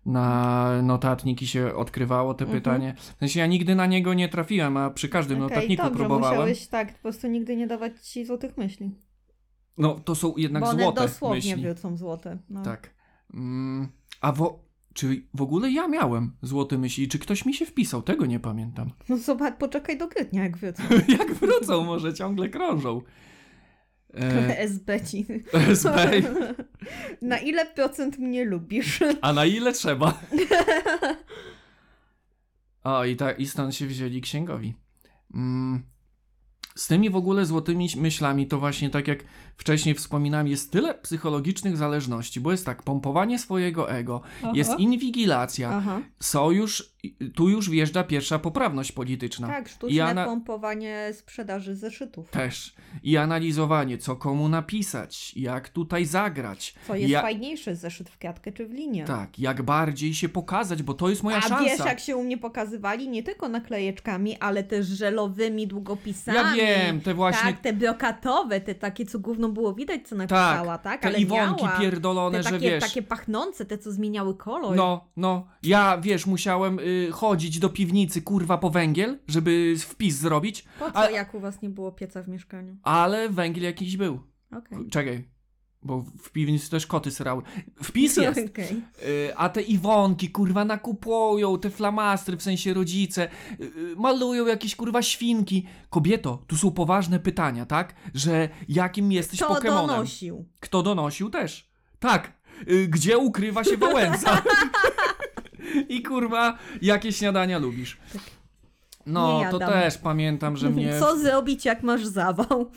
[0.06, 2.62] na notatnik i się odkrywało te Mhm.
[2.62, 2.94] pytanie.
[2.98, 6.38] W sensie ja nigdy na niego nie trafiłem, a przy każdym Okej, notatniku dobrze, próbowałem.
[6.40, 8.92] musiałeś tak, po prostu nigdy nie dawać ci złotych myśli.
[9.78, 11.64] No to są jednak Bo one złote dosłownie myśli.
[11.64, 12.38] wrócą złote.
[12.50, 12.64] No.
[12.64, 12.94] Tak.
[13.34, 13.88] Mm,
[14.22, 14.60] a wo,
[14.94, 17.08] czy w ogóle ja miałem złote myśli?
[17.08, 18.02] Czy ktoś mi się wpisał?
[18.02, 18.92] Tego nie pamiętam.
[19.10, 20.84] no zobacz, poczekaj do kwietnia, jak wrócą.
[21.20, 23.02] Jak wrócą, może ciągle krążą.
[24.14, 25.26] E, SB ci.
[25.74, 26.22] SB.
[27.22, 29.00] Na ile procent mnie lubisz?
[29.22, 30.14] A na ile trzeba?
[32.84, 34.74] O, i, tak, i stąd się wzięli księgowi.
[35.34, 35.84] Mm.
[36.76, 39.24] Z tymi w ogóle złotymi myślami, to właśnie tak jak
[39.58, 44.22] wcześniej wspominałem, jest tyle psychologicznych zależności, bo jest tak, pompowanie swojego ego,
[44.54, 46.02] jest inwigilacja, Aha.
[46.20, 46.94] sojusz,
[47.36, 49.48] tu już wjeżdża pierwsza poprawność polityczna.
[49.48, 52.30] Tak, sztuczne ana- pompowanie sprzedaży zeszytów.
[52.30, 52.74] Też.
[53.04, 56.76] I analizowanie, co komu napisać, jak tutaj zagrać.
[56.88, 59.06] Co jest Ja- fajniejsze, zeszyt w kwiatkę czy w linię?
[59.06, 61.64] Tak, jak bardziej się pokazać, bo to jest moja A szansa.
[61.64, 63.10] wiesz, jak się u mnie pokazywali?
[63.10, 66.38] Nie tylko naklejeczkami, ale też żelowymi długopisami.
[66.38, 70.78] Ja wiem, te właśnie Tak, te brokatowe, te takie, co gówno było widać, co napisała,
[70.78, 71.02] tak?
[71.02, 71.80] te Ale iwonki miała.
[71.80, 72.84] pierdolone, te że takie, wiesz.
[72.84, 74.76] takie pachnące, te, co zmieniały kolor.
[74.76, 75.48] No, no.
[75.64, 80.98] Ja, wiesz, musiałem y, chodzić do piwnicy, kurwa, po węgiel, żeby wpis zrobić, Po co,
[80.98, 82.78] A- jak u was nie było pieca w mieszkaniu?
[82.84, 84.20] ale węgiel jakiś był.
[84.58, 84.90] Okej.
[84.90, 85.30] Czekaj,
[85.86, 87.42] bo w piwnicy też koty srały.
[87.84, 88.40] Wpis jest.
[88.50, 88.82] Okej.
[89.04, 93.28] Y, a te Iwonki, kurwa, nakupują, te flamastry, w sensie rodzice,
[93.60, 95.66] y, y, malują jakieś, kurwa, świnki.
[95.90, 97.96] Kobieto, tu są poważne pytania, tak?
[98.14, 99.88] Że jakim jesteś Kto Pokemonem?
[99.88, 100.46] donosił?
[100.60, 101.70] Kto donosił też.
[102.00, 102.34] Tak.
[102.70, 104.42] Y, gdzie ukrywa się Wałęsa?
[105.90, 107.98] I kurwa, jakie śniadania lubisz?
[109.06, 111.00] No, Nie to też pamiętam, że mnie...
[111.00, 112.72] Co zrobić, jak masz zawał?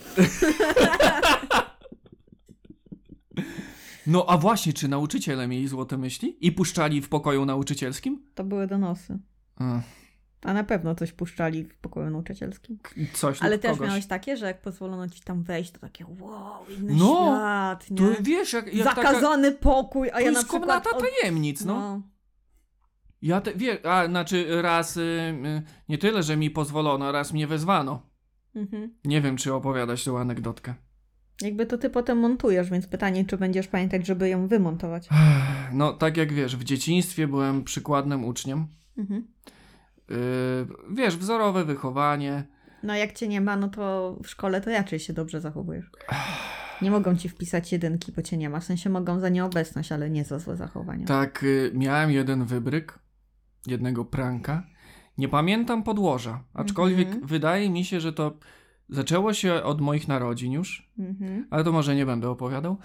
[4.07, 6.37] No, a właśnie, czy nauczyciele mieli złote myśli?
[6.47, 8.23] I puszczali w pokoju nauczycielskim?
[8.35, 9.19] To były donosy.
[9.61, 9.83] Mm,
[10.43, 12.79] A na pewno coś puszczali w pokoju nauczycielskim.
[13.13, 13.89] Coś Ale też kogoś.
[13.89, 17.97] miałeś takie, że jak pozwolono ci tam wejść, to takie wow, inny No, świat, nie?
[17.97, 19.03] To wiesz, jak, jak taka...
[19.03, 20.61] Zakazany pokój, a To ja na jest przykład...
[20.63, 21.75] komnata od- tajemnic, no.
[21.81, 22.03] no.
[23.23, 27.47] Ja te, wie, a znaczy raz y, y, nie tyle, że mi pozwolono, raz mnie
[27.47, 28.03] wezwano.
[28.55, 28.95] Mhm.
[29.05, 30.75] Nie wiem, czy opowiadać tą anegdotkę.
[31.43, 35.09] Jakby to ty potem montujesz, więc pytanie, czy będziesz pamiętać, żeby ją wymontować.
[35.73, 38.67] No, tak jak wiesz, w dzieciństwie byłem przykładnym uczniem.
[38.99, 39.27] Mhm.
[40.11, 40.17] Yy,
[40.95, 42.45] wiesz, wzorowe wychowanie.
[42.83, 45.91] No jak cię nie ma, no to w szkole to raczej się dobrze zachowujesz.
[46.83, 48.61] Nie mogą ci wpisać jedynki, bo cię nie ma.
[48.61, 51.07] W sensie mogą za nieobecność, ale nie za złe zachowania.
[51.07, 52.99] Tak, y, miałem jeden wybryk,
[53.67, 54.63] jednego pranka.
[55.19, 57.27] Nie pamiętam podłoża, aczkolwiek Mhm.
[57.27, 58.39] wydaje mi się, że to
[58.89, 60.91] zaczęło się od moich narodzin już.
[60.99, 61.47] Mhm.
[61.51, 62.79] ale to może nie będę opowiadał.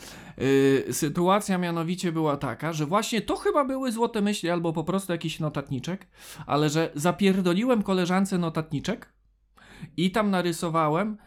[0.88, 5.12] Yy, sytuacja mianowicie była taka, że właśnie to chyba były złote myśli albo po prostu
[5.12, 6.08] jakiś notatniczek,
[6.46, 9.14] ale że zapierdoliłem koleżance notatniczek
[9.98, 11.18] i tam narysowałem,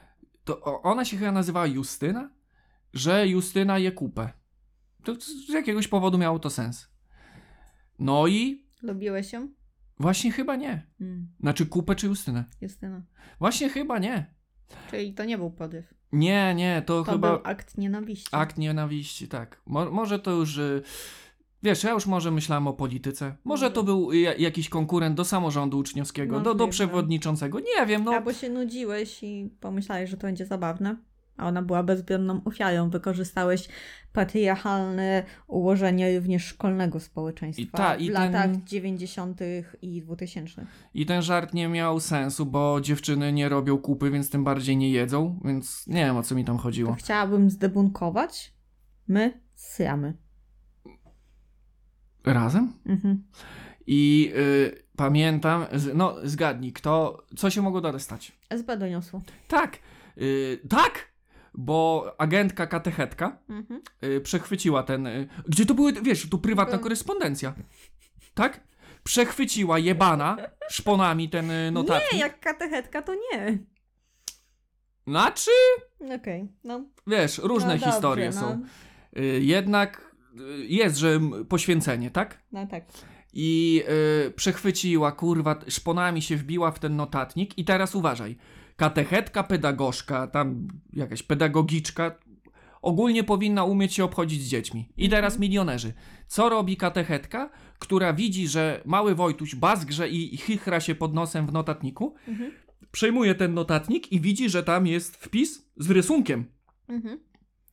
[0.45, 2.31] to ona się chyba nazywała Justyna,
[2.93, 4.33] że Justyna je kupę.
[5.05, 6.89] To z jakiegoś powodu miało to sens.
[7.99, 9.49] No i Lubiłeś ją?
[9.99, 10.87] właśnie chyba nie.
[11.01, 12.45] Mm, Znaczy kupę czy Justynę?
[12.61, 13.03] Justyna.
[13.39, 14.34] Właśnie chyba nie.
[14.91, 15.95] Czyli to nie był podyw.
[16.13, 17.31] Nie, nie, to, To chyba...
[17.31, 18.29] był akt nienawiści.
[18.33, 19.61] Akt nienawiści, tak.
[19.67, 20.57] Mo może to już.
[20.57, 20.83] y,
[21.63, 23.37] Wiesz, ja już może myślałem o polityce.
[23.45, 27.61] Może to był ja jakiś konkurent do samorządu uczniowskiego, do, do przewodniczącego.
[27.61, 28.13] Nie wiem, no.
[28.13, 30.97] Albo się nudziłeś i pomyślałeś, że to będzie zabawne,
[31.37, 32.91] a ona była bezbronną ofiarą.
[32.91, 33.69] Wykorzystałeś
[34.13, 39.41] patriarchalne ułożenie również szkolnego społeczeństwa I ta- i w ten- latach 90.
[39.83, 40.67] i 2000.
[40.95, 44.91] I ten żart nie miał sensu, bo dziewczyny nie robią kupy, więc tym bardziej nie
[44.91, 46.95] jedzą, więc nie wiem o co mi tam To chodziło.
[46.95, 48.55] chciałabym zdebunkować.
[49.09, 50.15] My sramy.
[52.25, 52.73] Razem?
[52.87, 53.25] Mhm.
[53.87, 58.33] I y, pamiętam, no zgadnij, kto, co się mogło dalej stać?
[58.51, 59.23] SB doniosło.
[59.49, 59.79] Tak,
[60.19, 61.09] y, tak,
[61.55, 63.83] bo agentka katechetka Mhm.
[64.05, 67.55] y, przechwyciła ten, y, gdzie to były, wiesz, tu prywatna korespondencja,
[68.35, 68.61] tak?
[69.05, 70.37] Przechwyciła jebana
[70.71, 72.13] szponami ten y, notatnik.
[72.13, 73.59] Nie, jak katechetka to nie.
[75.07, 75.51] Znaczy,
[76.15, 76.85] Okej, no.
[77.07, 78.41] wiesz, różne no dobrze, historie no.
[78.41, 78.63] są.
[79.41, 80.15] Jednak
[80.69, 82.43] jest, że poświęcenie, tak?
[82.53, 82.85] No tak.
[83.33, 83.83] I
[84.37, 87.59] przechwyciła, kurwa, szponami się wbiła w ten notatnik.
[87.59, 88.37] I teraz uważaj.
[88.77, 92.19] Katechetka, pedagogzka, tam jakaś pedagogiczka,
[92.83, 94.93] ogólnie powinna umieć się obchodzić z dziećmi.
[94.97, 95.93] I teraz milionerzy.
[96.27, 101.47] Co robi katechetka, która widzi, że mały Wojtuś bazgrze i i chichra się pod nosem
[101.47, 102.15] w notatniku?
[102.29, 102.53] Mhm.
[102.91, 106.45] Przejmuje ten notatnik i widzi, że tam jest wpis z rysunkiem,
[106.89, 107.19] Mhm.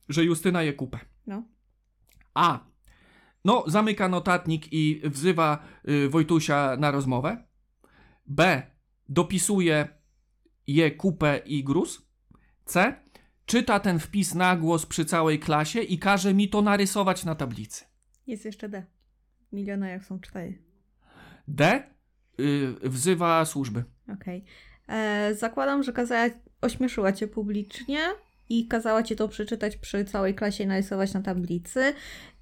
[0.08, 0.98] że Justyna je kupę.
[1.26, 1.42] No.
[2.34, 2.58] A.
[3.44, 7.44] No, zamyka notatnik i wzywa y, Wojtusia na rozmowę.
[8.26, 8.62] B.
[9.08, 9.88] Dopisuje
[10.66, 12.02] je kupę i gruz.
[12.64, 12.94] C.
[13.46, 17.84] Czyta ten wpis na głos przy całej klasie i każe mi to narysować na tablicy.
[18.26, 18.86] Jest jeszcze D.
[19.52, 20.58] Miliona jak są cztery.
[21.48, 21.82] D.
[22.40, 23.84] Y, wzywa służby.
[24.14, 24.44] Okej.
[24.88, 28.00] E, Zakładam, że kazała, ośmieszyła cię publicznie
[28.48, 31.94] i kazała ci to przeczytać przy całej klasie i narysować na tablicy.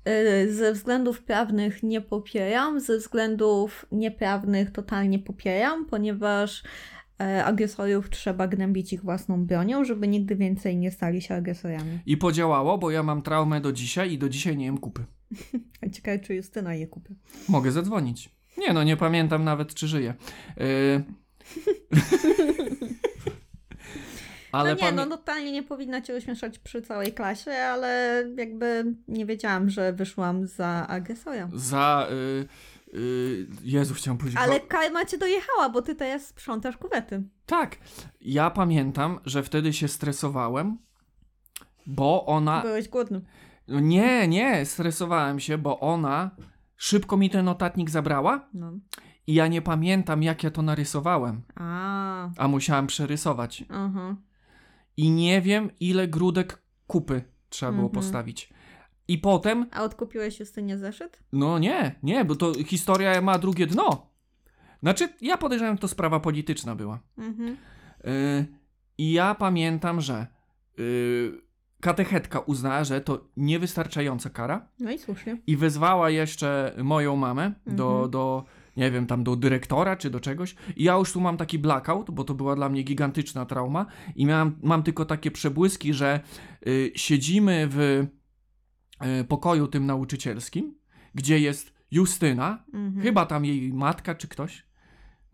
[0.05, 6.63] E, Ze względów prawnych nie popieram, ze względów nieprawnych totalnie popieram, ponieważ
[7.45, 11.99] agresorów trzeba gnębić ich własną bronią, żeby nigdy więcej nie stali się agresorami.
[12.07, 15.05] I podziałało, bo ja mam traumę do dzisiaj i do dzisiaj nie jem kupy.
[15.87, 17.15] A Ciekawe, czy Justyna je kupi.
[17.49, 18.31] Mogę zadzwonić.
[18.59, 20.15] Nie no, nie pamiętam nawet, czy żyje.
[20.61, 21.03] Y...
[24.53, 28.85] Ale no nie, pamię- no totalnie nie powinna cię ośmieszać przy całej klasie, ale jakby
[29.09, 31.49] nie wiedziałam, że wyszłam za agresora.
[31.55, 32.09] Za.
[32.13, 32.49] Y,
[33.63, 34.41] Jezu, chciałem powiedzieć.
[34.41, 37.23] Ale karma cię dojechała, bo ty teraz sprzątasz kuwety.
[37.47, 37.77] Tak.
[38.21, 40.79] Ja pamiętam, że wtedy się stresowałem,
[41.87, 42.63] bo ona.
[42.63, 43.21] Byłeś głodny.
[43.69, 46.31] No Nie, nie, stresowałem się, bo ona
[46.77, 48.73] szybko mi ten notatnik zabrała No.
[49.27, 53.65] i ja nie pamiętam, jak ja to narysowałem, A, a musiałem przerysować.
[53.69, 54.17] aha.
[54.97, 58.03] I nie wiem, ile grudek kupy trzeba było Mhm.
[58.05, 58.53] postawić.
[59.11, 61.23] I potem A odkupiłeś Justynie zeszyt?
[61.33, 64.07] No nie, nie, bo to historia ma drugie dno.
[64.83, 66.99] Znaczy, ja podejrzewam, że to sprawa polityczna była.
[67.19, 67.57] Mhm.
[68.05, 68.47] Yy,
[68.99, 70.27] I ja pamiętam, że
[70.79, 71.41] yy,
[71.81, 75.37] katechetka uznała, że to niewystarczająca kara No i słusznie.
[75.47, 78.11] i wezwała jeszcze moją mamę do, Mhm.
[78.11, 78.45] do,
[78.77, 80.55] nie wiem, tam do dyrektora czy do czegoś.
[80.77, 84.27] I ja już tu mam taki blackout, bo to była dla mnie gigantyczna trauma i
[84.27, 86.21] miałam, mam tylko takie przebłyski, że
[86.67, 88.07] yy, siedzimy w
[89.29, 90.75] pokoju tym nauczycielskim,
[91.15, 93.03] gdzie jest Justyna, Mhm.
[93.03, 94.67] Chyba tam jej matka czy ktoś.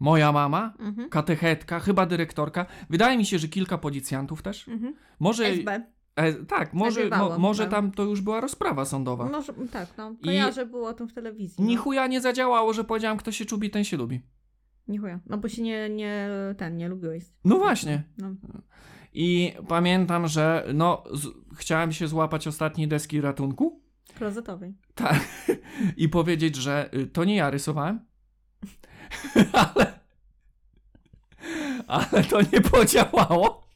[0.01, 1.09] Moja mama, Mhm.
[1.09, 2.67] katechetka, chyba dyrektorka.
[2.91, 4.69] Wydaje mi się, że kilka policjantów też.
[4.69, 4.95] Mhm.
[5.21, 5.47] Może.
[5.47, 5.83] SB.
[6.17, 9.29] E, tak, może, mo, może tam to już była rozprawa sądowa.
[9.29, 10.17] Może, tak, no.
[10.21, 11.65] I- Kojarzę, było o tym w telewizji.
[11.65, 11.83] No.
[11.83, 14.21] chuja nie zadziałało, że powiedziałam, kto się czubi, ten się lubi.
[14.89, 15.21] Ni chuja.
[15.27, 17.25] No bo się nie, nie, ten, nie lubiłeś.
[17.45, 18.03] No właśnie.
[18.19, 18.35] No.
[19.19, 21.05] I pamiętam, że no,
[21.57, 23.81] chciałem się złapać ostatniej deski ratunku.
[24.15, 24.75] Klozetowej.
[24.95, 25.25] Tak.
[25.97, 28.01] I powiedzieć, że y, to nie ja rysowałem.
[29.53, 30.01] ale.
[31.87, 33.69] Ale to nie podziałało.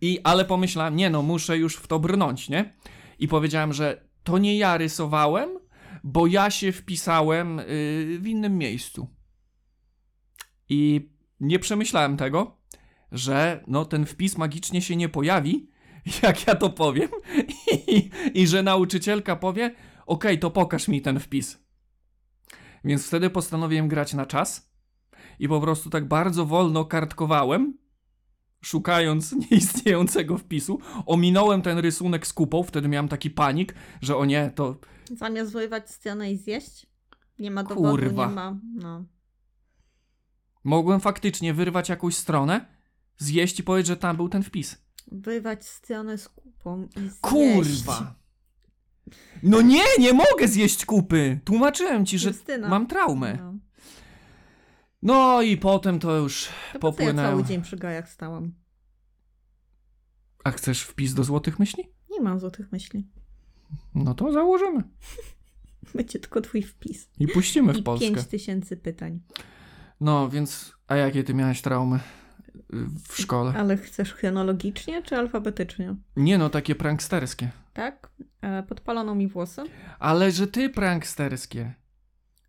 [0.00, 2.74] I, ale pomyślałem, nie no, muszę już w to brnąć, nie?
[3.18, 5.48] I powiedziałem, że to nie ja rysowałem,
[6.04, 7.64] bo ja się wpisałem y,
[8.20, 9.08] w innym miejscu.
[10.68, 11.10] I
[11.40, 12.56] nie przemyślałem tego,
[13.12, 15.70] że no ten wpis magicznie się nie pojawi,
[16.22, 17.08] jak ja to powiem,
[17.88, 19.74] i, i że nauczycielka powie,
[20.06, 21.58] okej, to pokaż mi ten wpis.
[22.84, 24.72] Więc wtedy postanowiłem grać na czas
[25.38, 27.78] i po prostu tak bardzo wolno kartkowałem,
[28.60, 30.80] szukając nieistniejącego wpisu.
[31.06, 34.76] Ominąłem ten rysunek z kupą, wtedy miałem taki panik, że o nie, to
[35.10, 36.86] Zamiast wyrywać stronę i zjeść?
[37.38, 38.26] Nie ma dowodu, Kurwa.
[38.26, 38.56] nie ma.
[38.74, 39.04] No.
[40.64, 42.75] mogłem faktycznie wyrwać jakąś stronę,
[43.18, 44.76] zjeść i powiedzieć, że tam był ten wpis.
[45.12, 47.16] Wyrywać stronę z kupą i zjeść.
[47.20, 48.14] Kurwa!
[49.42, 51.40] No nie, nie mogę zjeść kupy!
[51.44, 52.68] Tłumaczyłem ci, że Justyna.
[52.68, 53.36] mam traumę.
[53.40, 53.54] No.
[55.02, 57.28] No i potem to już To po co ja popłynęło.
[57.28, 58.54] cały dzień przy gajach stałam?
[60.44, 61.84] A chcesz wpis do złotych myśli?
[62.10, 63.08] Nie mam złotych myśli.
[63.94, 64.82] No to założymy.
[65.94, 67.08] Będzie tylko twój wpis.
[67.18, 68.06] I puścimy w I Polskę.
[68.10, 69.20] pięć tysięcy pytań.
[70.00, 72.00] No więc, a jakie ty miałeś traumy
[73.08, 73.54] w szkole?
[73.56, 75.96] Ale chcesz chronologicznie czy alfabetycznie?
[76.16, 77.50] Nie no, takie pranksterskie.
[77.72, 78.10] Tak?
[78.40, 79.62] E, podpalono mi włosy.
[79.98, 81.74] Ale że ty pranksterskie.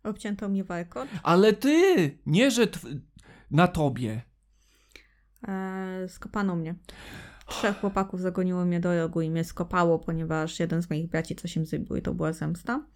[0.04, 1.08] Obcięto mi warkot.
[1.22, 2.18] Ale ty!
[2.26, 3.00] Nie, że tw-
[3.50, 4.22] na tobie.
[5.48, 6.74] E, skopano mnie.
[7.46, 11.56] Trzech chłopaków zagoniło mnie do rogu i mnie skopało, ponieważ jeden z moich braci coś
[11.56, 12.86] im zrobił i to była zemsta.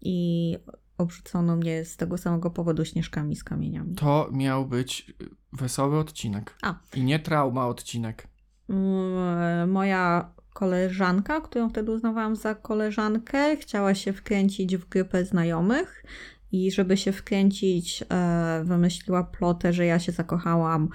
[0.00, 0.56] I
[1.00, 3.94] obrzucono mnie z tego samego powodu śnieżkami z kamieniami.
[3.94, 5.14] To miał być
[5.52, 6.56] wesoły odcinek.
[6.62, 6.74] A.
[6.96, 8.28] I nie trauma odcinek.
[8.68, 16.04] Mm, Moja koleżanka, którą wtedy uznawałam za koleżankę, chciała się wkręcić w grupę znajomych
[16.52, 20.88] i żeby się wkręcić, e, wymyśliła plotę, że ja się zakochałam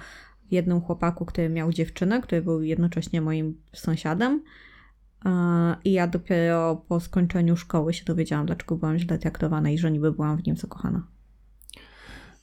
[0.48, 4.42] w jednym chłopaku, który miał dziewczynę, który był jednocześnie moim sąsiadem.
[5.84, 10.12] I ja dopiero po skończeniu szkoły się dowiedziałam, dlaczego byłam źle traktowana i że niby
[10.12, 11.06] byłam w nim zakochana.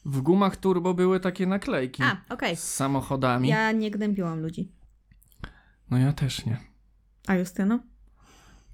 [0.06, 2.04] W gumach turbo były takie naklejki.
[2.04, 2.56] A, okej.
[2.56, 3.50] Z samochodami.
[3.50, 4.72] Ja nie gnębiłam ludzi.
[5.92, 6.58] No ja też nie.
[7.28, 7.80] A Justyna?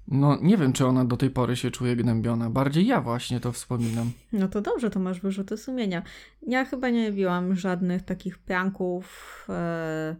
[0.08, 2.50] No nie wiem, czy ona do tej pory się czuje gnębiona.
[2.50, 4.10] Bardziej ja właśnie to wspominam.
[4.32, 6.02] No to dobrze, to masz wyrzuty sumienia.
[6.46, 10.16] Ja chyba nie robiłam żadnych takich pranków e,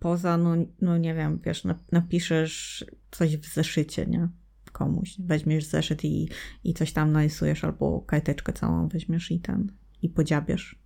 [0.00, 4.28] poza, no, no nie wiem, wiesz, nap- napiszesz coś w zeszycie, nie?
[4.72, 5.16] Komuś.
[5.18, 6.28] Weźmiesz zeszyt i,
[6.64, 9.72] i coś tam narysujesz, albo karteczkę całą weźmiesz i ten,
[10.02, 10.82] i podziabiesz.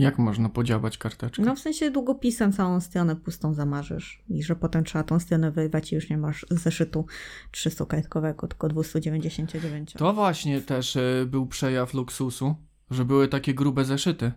[0.00, 1.42] Jak można podziałać karteczkę?
[1.42, 5.92] No w sensie długopisem całą stronę pustą zamarzysz i że potem trzeba tą stronę wyrwać
[5.92, 7.06] i już nie masz zeszytu
[7.52, 9.92] 300-kartkowego, tylko 299.
[9.92, 12.54] To właśnie też y, był przejaw luksusu,
[12.90, 14.32] że były takie grube zeszyty,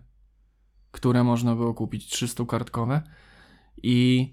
[0.91, 3.01] które można było kupić 300 kartkowe
[3.83, 4.29] i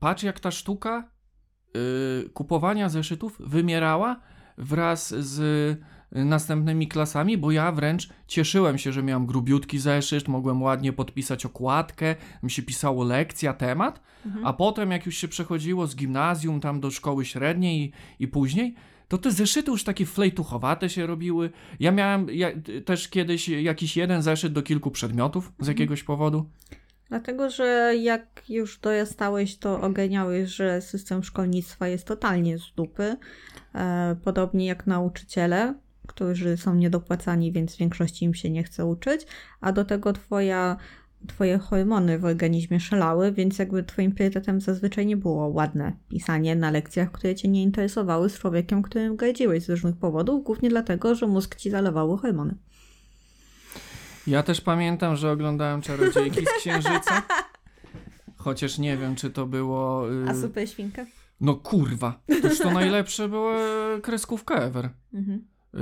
[0.00, 1.10] patrz jak ta sztuka
[2.26, 4.20] y, kupowania zeszytów wymierała
[4.58, 5.78] wraz z
[6.12, 12.14] następnymi klasami, bo ja wręcz cieszyłem się, że miałem grubiutki zeszyt, mogłem ładnie podpisać okładkę,
[12.42, 14.46] mi się pisało lekcja, temat, Mhm.
[14.46, 17.92] a potem jak już się przechodziło z gimnazjum tam do szkoły średniej i,
[18.24, 18.74] i później,
[19.08, 21.50] to te zeszyty już takie flejtuchowate się robiły.
[21.80, 22.48] Ja miałem ja,
[22.84, 26.50] też kiedyś jakiś jeden zeszyt do kilku przedmiotów z jakiegoś powodu.
[27.08, 33.16] Dlatego, że jak już dorastałeś, to ogarniałeś, że system szkolnictwa jest totalnie z dupy.
[33.74, 35.74] E, podobnie jak nauczyciele,
[36.06, 39.26] którzy są niedopłacani, więc w większości im się nie chce uczyć,
[39.60, 40.76] a do tego twoja,
[41.26, 46.70] twoje hormony w organizmie szalały, więc jakby twoim priorytetem zazwyczaj nie było ładne pisanie na
[46.70, 51.26] lekcjach, które cię nie interesowały z człowiekiem, którym gardziłeś z różnych powodów, głównie dlatego, że
[51.26, 52.54] mózg ci zalewały hormony.
[54.26, 57.22] Ja też pamiętam, że oglądałem Czarodziejki z Księżyca.
[58.36, 60.12] Chociaż nie wiem, czy to było...
[60.12, 61.06] y, A super świnka?
[61.40, 63.56] No kurwa, toż to najlepsze była
[64.02, 64.90] kreskówka ever.
[65.14, 65.44] Mhm.
[65.74, 65.78] Y,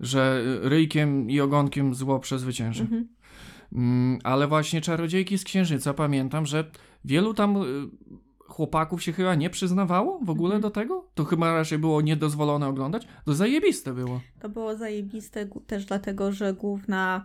[0.00, 2.82] że ryjkiem i ogonkiem zło przezwycięży.
[2.82, 3.08] Mhm.
[3.72, 6.70] Mm, ale właśnie Czarodziejki z Księżyca pamiętam, że
[7.04, 7.62] wielu tam y,
[8.38, 10.62] chłopaków się chyba nie przyznawało w ogóle Mhm.
[10.62, 11.08] do tego.
[11.14, 13.06] To chyba raczej było niedozwolone oglądać.
[13.24, 14.20] To zajebiste było.
[14.40, 17.24] To było zajebiste też dlatego, że główna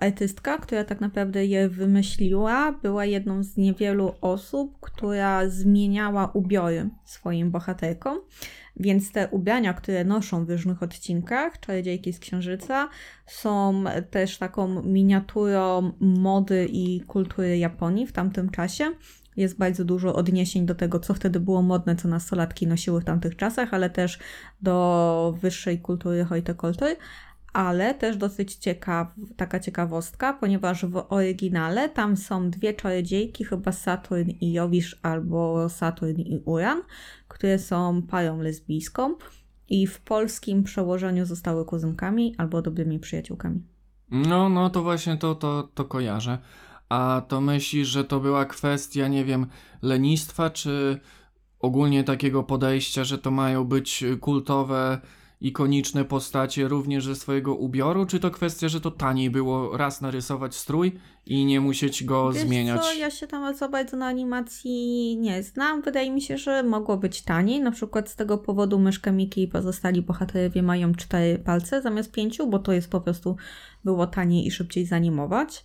[0.00, 7.50] artystka, która tak naprawdę je wymyśliła, była jedną z niewielu osób, która zmieniała ubiory swoim
[7.50, 8.18] bohaterkom.
[8.76, 12.88] Więc te ubrania, które noszą w różnych odcinkach Czarodziejki z Księżyca
[13.26, 18.84] są też taką miniaturą mody i kultury Japonii w tamtym czasie.
[19.36, 23.36] Jest bardzo dużo odniesień do tego, co wtedy było modne, co nastolatki nosiły w tamtych
[23.36, 24.18] czasach, ale też
[24.62, 26.96] do wyższej kultury hortykultury.
[27.54, 34.30] Ale też dosyć ciekaw, taka ciekawostka, ponieważ w oryginale tam są dwie czarodziejki, chyba Saturn
[34.40, 36.82] i Jowisz albo Saturn i Uran,
[37.28, 39.14] które są parą lesbijską
[39.68, 43.62] i w polskim przełożeniu zostały kuzynkami albo dobrymi przyjaciółkami.
[44.10, 46.38] No, no to właśnie to, to, to kojarzę.
[46.88, 49.46] A to myślisz, że to była kwestia, nie wiem,
[49.82, 51.00] lenistwa, czy
[51.60, 55.00] ogólnie takiego podejścia, że to mają być kultowe,
[55.40, 60.54] ikoniczne postacie również ze swojego ubioru, czy to kwestia, że to taniej było raz narysować
[60.54, 60.92] strój
[61.26, 62.82] i nie musieć go Wiesz zmieniać?
[62.82, 65.82] co, ja się tam za bardzo na animacji nie znam.
[65.82, 67.60] Wydaje mi się, że mogło być taniej.
[67.60, 72.46] Na przykład z tego powodu myszka Miki i pozostali bohaterowie mają cztery palce zamiast pięciu,
[72.46, 73.36] bo to jest po prostu
[73.84, 75.64] było taniej i szybciej zanimować.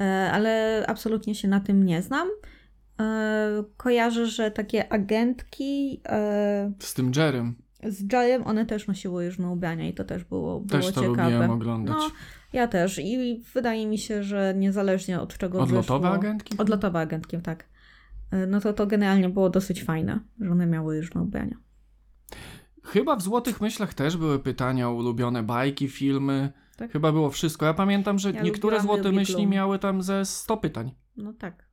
[0.00, 2.28] E, Ale absolutnie się na tym nie znam.
[3.00, 7.54] E, Kojarzę, że takie agentki e, Z tym Jerem.
[7.88, 11.22] Z Jarem, one też nosiły różne ubrania i to też było, było Też to ciekawe.
[11.30, 11.96] lubiłem oglądać.
[11.98, 12.10] No,
[12.52, 16.58] ja też i wydaje mi się, że niezależnie od czego Odlotowe wyszło, agentki?
[16.58, 17.64] Odlotowe agentki, tak.
[18.34, 21.56] Y, No to to generalnie było dosyć fajne, że one miały różne ubrania.
[22.84, 26.52] Chyba w Złotych Myślach też były pytania o ulubione bajki, filmy.
[26.76, 26.92] Tak.
[26.92, 27.66] Chyba było wszystko.
[27.66, 30.90] Ja pamiętam, że Ja niektóre Złote Myśli miały tam ze 100 pytań.
[31.16, 31.66] No tak,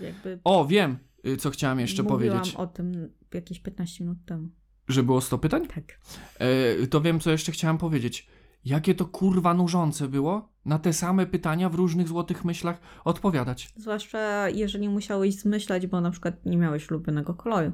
[0.00, 2.54] jakby O, wiem, y, co chciałem jeszcze mówiłam powiedzieć.
[2.56, 4.48] o tym jakieś 15 minut temu.
[4.88, 5.66] Że było 100 pytań?
[5.66, 6.00] Tak.
[6.38, 8.28] E, to wiem, co jeszcze chciałem powiedzieć.
[8.64, 13.72] Jakie to kurwa nużące było na te same pytania w różnych złotych myślach odpowiadać.
[13.76, 17.72] Zwłaszcza jeżeli musiałeś zmyślać, bo na przykład nie miałeś ulubionego koloru.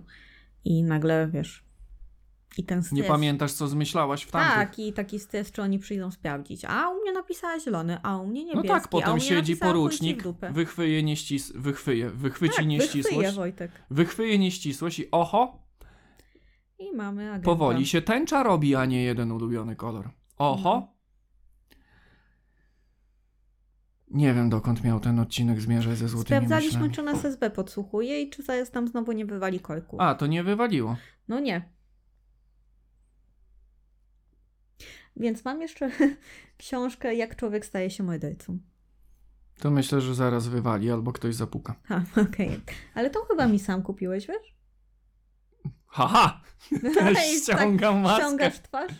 [0.65, 1.65] I nagle, wiesz...
[2.59, 2.97] I ten stres.
[2.97, 4.55] Nie pamiętasz, co zmyślałaś w tamtych.
[4.55, 6.65] Tak, i taki stres, czy oni przyjdą sprawdzić.
[6.65, 8.69] A u mnie napisała zielony, a u mnie no niebieski.
[8.69, 11.53] tak, a u potem siedzi porucznik, wychwyje nieścis...
[11.53, 13.71] wychwyje, wychwyci tak, nieścisłość, wychwyje, Wojtek.
[13.91, 15.64] wychwyje nieścisłość i oho,
[16.79, 17.45] I mamy agenta.
[17.45, 20.11] powoli się tęcza robi, a nie jeden ulubiony kolor.
[20.39, 20.75] Oho.
[20.81, 20.95] No.
[24.11, 26.95] Nie wiem, dokąd miał ten odcinek zmierzać ze złotymi Sprawdzaliśmy, myślami.
[26.95, 30.01] czy nas SB podsłuchuje i czy zaraz tam znowu nie wywali korków.
[30.01, 30.97] A, to nie wywaliło.
[31.29, 31.68] No nie.
[35.16, 35.91] Więc mam jeszcze
[36.59, 38.59] książkę Jak człowiek staje się mordercą.
[39.61, 41.75] To myślę, że zaraz wywali albo ktoś zapuka.
[41.85, 42.61] Ha, okej.
[42.95, 44.54] Ale to chyba mi sam kupiłeś, wiesz?
[45.95, 46.41] Haha!
[46.73, 48.23] I Też tak ściągam maskę.
[48.25, 48.93] Ściągasz twarz?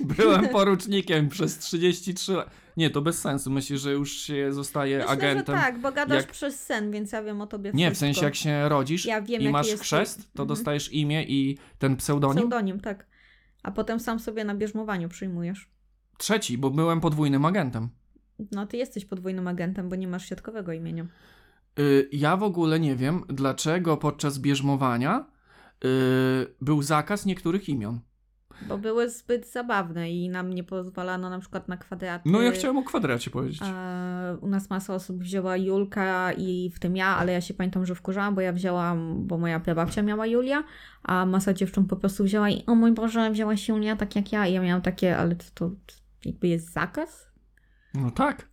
[0.16, 2.50] Byłem porucznikiem przez 33 lat.
[2.76, 3.50] Nie, to bez sensu.
[3.50, 5.56] Myślisz, że już się zostaje Myślę, agentem?
[5.56, 8.06] że tak, bo gadasz Jak- przez sen, więc ja wiem o tobie Nie, w wszystko.
[8.06, 10.48] sensie jak się rodzisz Ja wiem, i masz jest chrzest, to Mhm.
[10.48, 12.36] dostajesz imię i ten pseudonim.
[12.36, 13.06] Pseudonim, tak.
[13.62, 15.68] A potem sam sobie na bierzmowaniu przyjmujesz.
[16.18, 17.88] Trzeci, bo byłem podwójnym agentem.
[18.52, 21.06] No, ty jesteś podwójnym agentem, bo nie masz siatkowego imienia.
[21.78, 25.35] Y, ja w ogóle nie wiem, dlaczego podczas bierzmowania
[26.60, 28.00] był zakaz niektórych imion.
[28.68, 32.30] Bo były zbyt zabawne i nam nie pozwalano na przykład na kwadraty.
[32.30, 33.62] No ja chciałem o kwadracie powiedzieć.
[33.62, 37.86] E, u nas masa osób wzięła Julka i w tym ja, ale ja się pamiętam,
[37.86, 40.64] że wkurzałam, bo ja wzięłam, bo moja prababcia miała Julia,
[41.02, 44.46] a masa dziewcząt po prostu wzięła i o mój Boże, wzięłaś Julia tak jak ja.
[44.46, 45.70] I ja miałam takie, ale to, to
[46.24, 47.30] jakby jest zakaz?
[47.94, 48.48] No tak,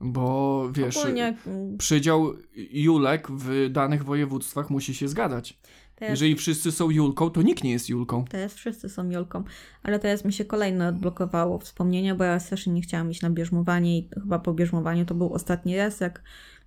[0.00, 1.36] bo wiesz, Ogólnie
[1.78, 5.58] przydział Julek w danych województwach musi się zgadzać.
[5.98, 8.24] Teraz, Jeżeli wszyscy są Julką, to nikt nie jest Julką.
[8.24, 9.44] teraz wszyscy są Julką,
[9.82, 13.98] ale teraz mi się kolejne odblokowało wspomnienie, bo ja strasznie nie chciałam iść na bierzmowanie
[13.98, 16.22] i chyba po bierzmowaniu to był ostatni raz, jak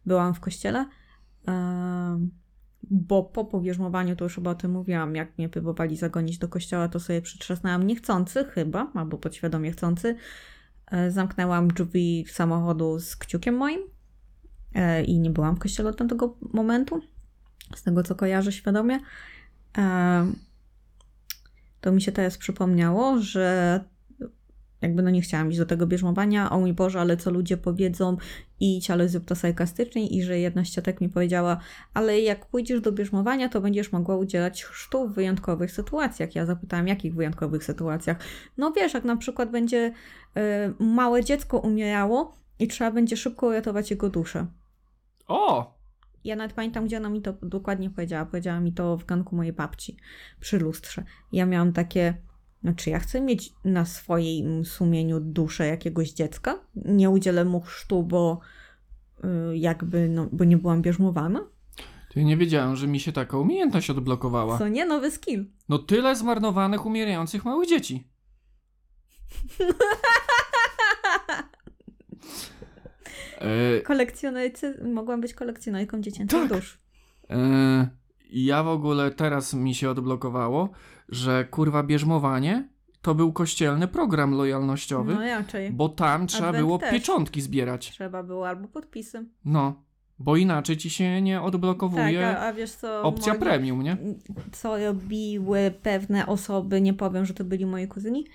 [0.05, 0.85] byłam w kościele.
[1.45, 2.31] Em,
[2.83, 6.87] bo po pobierzmowaniu, to już chyba o tym mówiłam, jak mnie próbowali zagonić do kościoła,
[6.87, 10.15] to sobie przytrzasnęłam niechcący chyba, albo podświadomie chcący.
[10.91, 13.79] E, Zamknęłam drzwi samochodu z kciukiem moim
[14.75, 17.01] e, i nie byłam w kościele od tamtego momentu,
[17.75, 18.99] z tego co kojarzę świadomie.
[21.81, 23.79] To mi się teraz przypomniało, że
[24.81, 28.17] jakby no nie chciałam iść do tego bierzmowania, o mój Boże, ale co ludzie powiedzą,
[28.59, 31.59] idź, ale zrób to sarkastycznie i że jedna z ciotek mi powiedziała,
[31.93, 36.35] ale jak pójdziesz do bierzmowania, to będziesz mogła udzielać chrztu w wyjątkowych sytuacjach.
[36.35, 38.17] Ja zapytałam, jakich wyjątkowych sytuacjach?
[38.57, 39.93] No wiesz, jak na przykład będzie
[40.37, 44.45] y, małe dziecko umierało i trzeba będzie szybko uratować jego duszę.
[45.27, 45.80] O!
[46.23, 48.25] Ja nawet pamiętam, gdzie ona mi to dokładnie powiedziała.
[48.25, 49.97] Powiedziała mi to w ganku mojej babci
[50.39, 51.03] przy lustrze.
[51.31, 52.13] Ja miałam takie,
[52.61, 56.59] znaczy ja chcę mieć na swoim sumieniu duszę jakiegoś dziecka.
[56.75, 58.39] Nie udzielę mu chrztu, bo
[59.23, 61.39] y, jakby, no, bo nie byłam bierzmowana.
[62.13, 64.57] To ja nie wiedziałem, że mi się taka umiejętność odblokowała.
[64.57, 64.85] Co nie?
[64.85, 65.45] Nowy skill.
[65.69, 68.07] No tyle zmarnowanych, umierających małych dzieci.
[73.41, 76.49] E, Kolekcjonercy, mogłam być kolekcjonerką dziecięcych Tak.
[76.53, 76.79] dusz.
[77.29, 77.87] e,
[78.31, 80.69] ja w ogóle teraz mi się odblokowało,
[81.09, 82.69] że kurwa bierzmowanie
[83.01, 85.71] to był kościelny program lojalnościowy, No raczej.
[85.71, 86.91] bo tam trzeba Advent było też.
[86.91, 87.91] pieczątki zbierać.
[87.91, 89.25] Trzeba było albo podpisy.
[89.45, 89.83] No,
[90.19, 93.03] bo inaczej ci się nie Tak, odblokowuje a, a wiesz co?
[93.03, 93.97] opcja premium, nie?
[94.51, 98.25] co robiły pewne osoby, nie powiem, że to byli moi kuzyni,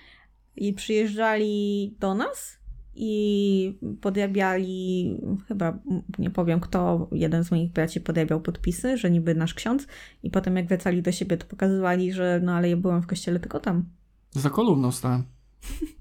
[0.57, 2.59] i przyjeżdżali do nas
[2.97, 5.17] i podrabiali,
[5.49, 5.79] chyba
[6.19, 9.87] nie powiem kto, jeden z moich braci podrabiał podpisy, że niby nasz ksiądz
[10.23, 13.41] i potem jak wracali do siebie, to pokazywali, że no ale ja byłam w kościele
[13.41, 13.85] tylko tam.
[14.31, 15.23] Za kolumną stałem.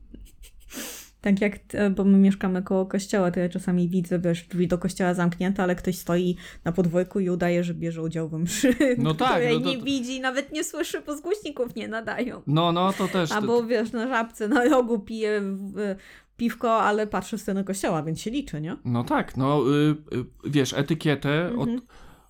[1.21, 4.77] Tak jak, e, bo my mieszkamy koło kościoła, to ja czasami widzę, wiesz, drzwi do
[4.77, 8.75] kościoła zamknięte, ale ktoś stoi na podwórku i udaje, że bierze udział w mszy.
[8.97, 12.41] No tak, no to- nie widzi, nawet nie słyszy, bo z głośników nie nadają.
[12.47, 13.31] No, no, to też.
[13.31, 15.95] Albo wiesz, na żabce, na rogu pije w-
[16.37, 18.77] piwko, ale patrzy w stronę kościoła, więc się liczy, nie?
[18.85, 21.81] No tak, no y, y, wiesz, etykietę od, Mhm.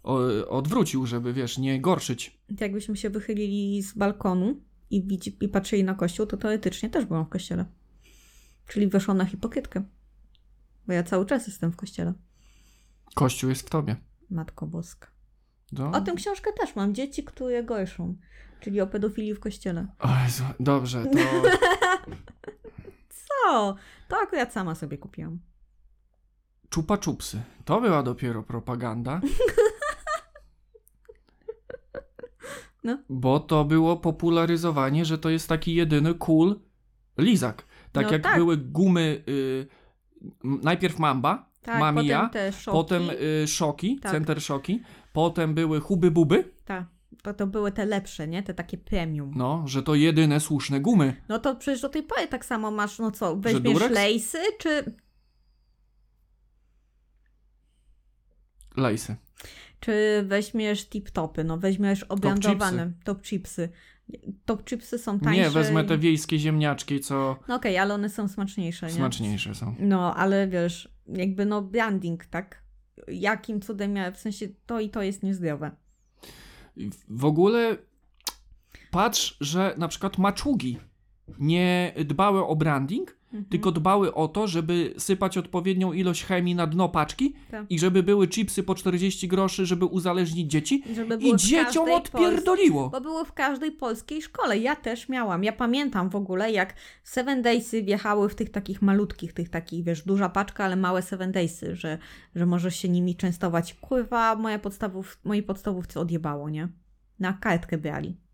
[0.03, 0.17] o,
[0.49, 2.39] odwrócił, żeby wiesz, nie gorszyć.
[2.59, 7.25] Jakbyśmy się wychylili z balkonu i, widzi, i patrzyli na kościół, to teoretycznie też byłam
[7.25, 7.65] w kościele.
[8.67, 9.83] Czyli weszło na hipokrytkę.
[10.87, 12.13] Bo ja cały czas jestem w kościele.
[13.15, 13.95] Kościół jest w tobie.
[14.29, 15.07] Matko Boska.
[15.71, 15.91] No.
[15.91, 16.95] O tym książkę też mam.
[16.95, 18.15] Dzieci, które gorszą.
[18.59, 19.87] Czyli o pedofilii w kościele.
[19.99, 21.19] O Jezu, dobrze, to
[23.43, 23.75] Co?
[24.07, 25.39] To akurat sama sobie kupiłam.
[26.69, 27.41] czupa czupsy.
[27.65, 29.21] To była dopiero propaganda.
[32.83, 32.97] No.
[33.09, 36.59] Bo to było popularyzowanie, że to jest taki jedyny cool
[37.17, 37.65] lizak.
[37.91, 38.35] Tak No jak tak.
[38.37, 39.67] były gumy, y,
[40.43, 42.71] najpierw Mamba, Tak, Mamia, potem te szoki.
[42.77, 43.09] potem
[43.43, 44.11] y, Szoki, Tak.
[44.11, 44.81] Center Szoki,
[45.13, 46.83] potem były Huby Buby, Tak,
[47.23, 48.43] to, to były te lepsze, nie?
[48.43, 49.31] Te takie premium.
[49.35, 51.15] no, że to jedyne słuszne gumy.
[51.29, 54.95] No to przecież do tej pory tak samo masz, no co, weźmiesz lejsy, czy,
[58.77, 59.15] Lejsy.
[59.79, 63.69] czy weźmiesz tip-topy, no weźmiesz obrandowane top chipsy.
[64.45, 65.41] Top chipsy są tańsze.
[65.41, 68.93] Nie, wezmę te wiejskie ziemniaczki, co No okej, ale one są smaczniejsze, nie?
[68.93, 69.75] smaczniejsze są.
[69.79, 72.63] No, ale wiesz, jakby no branding, tak?
[73.07, 75.71] Jakim cudem ja, w sensie to i to jest niezdrowe.
[77.09, 77.77] W ogóle
[78.91, 80.79] patrz, że na przykład maczugi
[81.39, 83.45] nie dbały o branding, Mhm.
[83.49, 87.65] tylko dbały o to, żeby sypać odpowiednią ilość chemii na dno paczki Tak.
[87.69, 90.83] i żeby były chipsy po 40 groszy, żeby uzależnić dzieci.
[91.19, 92.89] I w dzieciom odpierdoliło.
[92.89, 94.57] Bo było w każdej polskiej szkole.
[94.57, 95.43] Ja też miałam.
[95.43, 96.73] Ja pamiętam w ogóle, jak
[97.03, 101.31] Seven Daysy wjechały w tych takich malutkich, tych takich, wiesz, duża paczka, ale małe Seven
[101.31, 101.97] Daysy, że,
[102.35, 103.73] że możesz się nimi częstować.
[103.73, 106.67] Kurwa, moja podstawów, mojej podstawówce odjebało, nie?
[107.19, 108.24] Na kartkę brali.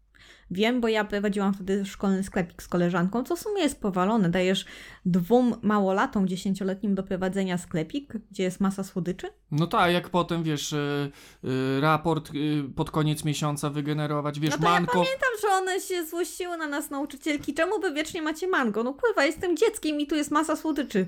[0.52, 4.30] Wiem, bo ja prowadziłam wtedy szkolny sklepik z koleżanką, co w sumie jest powalone.
[4.30, 4.66] Dajesz
[5.06, 9.28] dwóm małolatom, dziesięcioletnim do prowadzenia sklepik, gdzie jest masa słodyczy?
[9.52, 11.12] No tak, jak potem, wiesz, y,
[11.44, 14.92] y, raport y, pod koniec miesiąca wygenerować, wiesz, No to ja manko.
[14.92, 17.54] Pamiętam, że one się złościły na nas nauczycielki.
[17.54, 18.84] Czemu wy wiecznie macie mango?
[18.84, 21.08] No kurwa, jestem dzieckiem i tu jest masa słodyczy.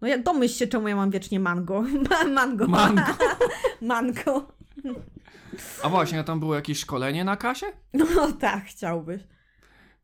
[0.00, 1.84] No ja domyśl się, czemu ja mam wiecznie mango.
[2.10, 2.66] Ma- mango.
[2.68, 3.02] Mango.
[3.80, 4.48] mango.
[5.82, 7.66] A właśnie, a tam było jakieś szkolenie na kasie?
[7.92, 9.22] No tak, chciałbyś.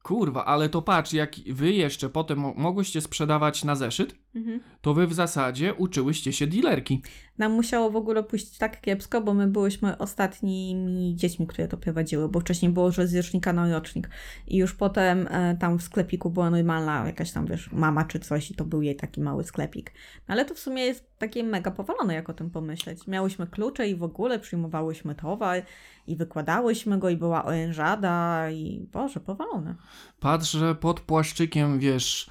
[0.02, 4.60] Kurwa, ale to patrz, jak wy jeszcze potem mo- mogłyście sprzedawać na zeszyt, Mhm.
[4.80, 7.02] to wy w zasadzie uczyłyście się dealerki.
[7.38, 12.28] Nam musiało w ogóle pójść tak kiepsko, bo my byłyśmy ostatnimi dziećmi, które to prowadziły,
[12.28, 14.10] bo wcześniej było, że z rocznika na rocznik.
[14.46, 18.50] I już potem e, tam w sklepiku była normalna jakaś tam, wiesz, mama czy coś
[18.50, 19.92] i to był jej taki mały sklepik.
[20.28, 23.06] No, ale to w sumie jest takie mega powalone, jak o tym pomyśleć.
[23.06, 25.62] Miałyśmy klucze i w ogóle przyjmowałyśmy towar
[26.06, 29.74] i wykładałyśmy go i była orężada i Boże, powalone.
[30.20, 32.30] Patrz, że pod płaszczykiem, wiesz,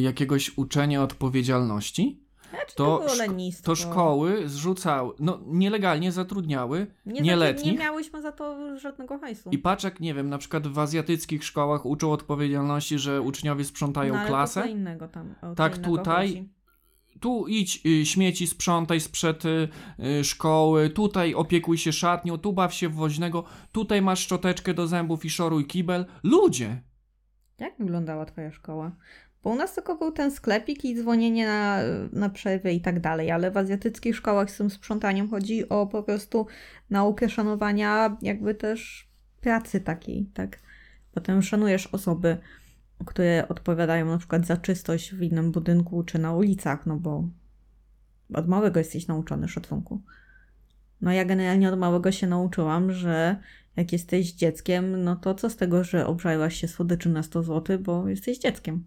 [0.00, 7.72] jakiegoś uczenia odpowiedzialności, Znaczy, To to szko- to szkoły zrzucały, no nielegalnie zatrudniały nie, nieletnich.
[7.72, 9.50] Nie miałyśmy za to żadnego hajsu.
[9.50, 14.14] I patrz jak, nie wiem, na przykład w azjatyckich szkołach uczą odpowiedzialności, że uczniowie sprzątają
[14.14, 14.60] no, ale klasę.
[14.60, 15.34] To co innego tam.
[15.42, 16.48] o Tak, tutaj chodzi.
[17.20, 19.68] Tu idź y, śmieci sprzątaj sprzed y,
[20.20, 24.86] y, szkoły, tutaj opiekuj się szatnią, tu baw się w woźnego, tutaj masz szczoteczkę do
[24.86, 26.06] zębów i szoruj kibel.
[26.22, 26.82] Ludzie!
[27.58, 28.92] Jak wyglądała twoja szkoła?
[29.42, 31.78] Bo u nas tylko był ten sklepik i dzwonienie na,
[32.12, 36.02] na przerwę i tak dalej, ale w azjatyckich szkołach z tym sprzątaniem chodzi o po
[36.02, 36.46] prostu
[36.90, 39.08] naukę szanowania jakby też
[39.40, 40.58] pracy takiej, tak?
[41.12, 42.36] Potem szanujesz osoby,
[43.06, 47.28] które odpowiadają na przykład za czystość w innym budynku czy na ulicach, no bo
[48.34, 50.02] od małego jesteś nauczony szacunku.
[51.00, 53.36] No ja generalnie od małego się nauczyłam, że
[53.76, 57.78] jak jesteś dzieckiem, no to co z tego, że obżarłaś się słodyczy na 100 zł,
[57.78, 58.84] bo jesteś dzieckiem.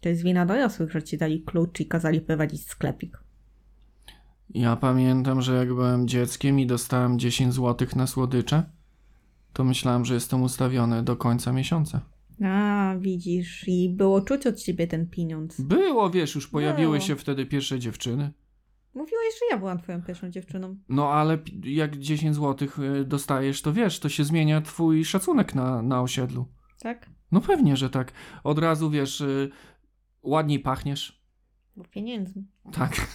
[0.00, 3.18] To jest wina dorosłych, że ci dali klucz i kazali prowadzić sklepik.
[4.54, 8.62] Ja pamiętam, że jak byłem dzieckiem i dostałem 10 zł na słodycze,
[9.52, 12.00] to myślałem, że jestem ustawiony do końca miesiąca.
[12.44, 15.60] A, widzisz, i było czuć od ciebie ten pieniądz.
[15.60, 17.00] Było, wiesz, już pojawiły Było.
[17.06, 18.32] się wtedy pierwsze dziewczyny.
[18.94, 20.76] Mówiłeś, że ja byłam twoją pierwszą dziewczyną.
[20.88, 22.68] No ale pi- jak 10 zł
[23.06, 26.46] dostajesz, to wiesz, to się zmienia twój szacunek na, na osiedlu.
[26.80, 27.10] Tak?
[27.32, 28.12] No pewnie, że tak.
[28.44, 29.50] Od razu wiesz, y,
[30.22, 31.18] ładniej pachniesz.
[31.76, 32.44] Bo pieniędzmi.
[32.72, 32.96] Tak.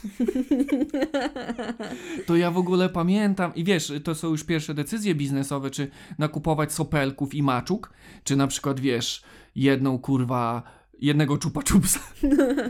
[2.27, 5.87] To ja w ogóle pamiętam, i wiesz, to są już pierwsze decyzje biznesowe, czy
[6.17, 7.93] nakupować sopelków i maczuk,
[8.23, 9.23] czy na przykład, wiesz,
[9.55, 10.63] jedną kurwa,
[10.99, 11.99] jednego czupa czupsa.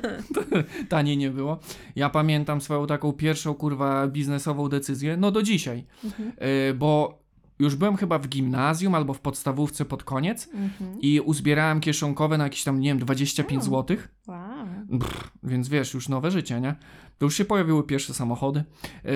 [0.90, 1.60] Taniej nie było.
[1.96, 6.32] Ja pamiętam swoją taką pierwszą kurwa biznesową decyzję, no do dzisiaj, Mhm.
[6.70, 7.23] Y, bo
[7.64, 11.02] już byłem chyba w gimnazjum albo w podstawówce pod koniec Mhm.
[11.02, 13.66] i uzbierałem kieszonkowe na jakieś tam, nie wiem, 25 O.
[13.66, 14.16] złotych.
[14.28, 14.66] Wow.
[14.88, 16.76] Brr, więc wiesz, już nowe życie, nie?
[17.18, 18.64] To już się pojawiły pierwsze samochody.
[19.04, 19.12] Yy,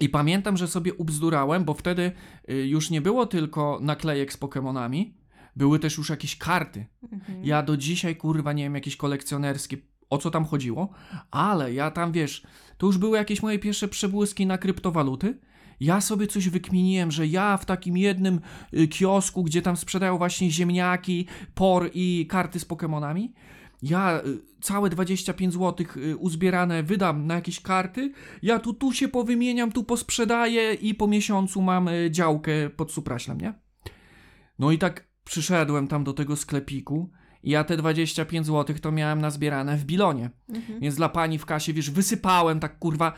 [0.00, 2.12] I pamiętam, że sobie ubzdurałem, bo wtedy
[2.48, 5.16] yy, już nie było tylko naklejek z Pokemonami,
[5.56, 6.86] były też już jakieś karty.
[7.12, 7.44] Mhm.
[7.44, 9.76] Ja do dzisiaj, kurwa, nie wiem, jakieś kolekcjonerskie,
[10.10, 10.90] o co tam chodziło,
[11.30, 12.46] ale ja tam, wiesz,
[12.78, 15.38] to już były jakieś moje pierwsze przebłyski na kryptowaluty.
[15.80, 18.40] Ja sobie coś wykminiłem, że ja w takim jednym
[18.74, 23.34] y, kiosku, gdzie tam sprzedają właśnie ziemniaki, por i karty z Pokemonami,
[23.82, 28.12] Ja y, całe 25 zł y, uzbierane wydam na jakieś karty,
[28.42, 33.54] ja tu, tu się powymieniam, tu posprzedaję i po miesiącu mam działkę pod Supraślem, nie?
[34.58, 37.10] No i tak przyszedłem tam do tego sklepiku
[37.42, 40.30] i ja te 25 zł to miałem nazbierane w bilonie.
[40.48, 40.80] Mhm.
[40.80, 43.12] Więc dla pani w kasie, wiesz, wysypałem tak kurwa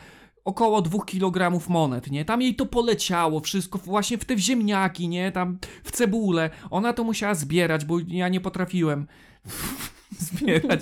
[0.49, 2.25] około 2 kg monet, nie?
[2.25, 5.31] Tam jej to poleciało wszystko właśnie w te ziemniaki, nie?
[5.31, 6.49] Tam w cebulę.
[6.69, 9.07] Ona to musiała zbierać, bo ja nie potrafiłem
[10.31, 10.79] zbierać.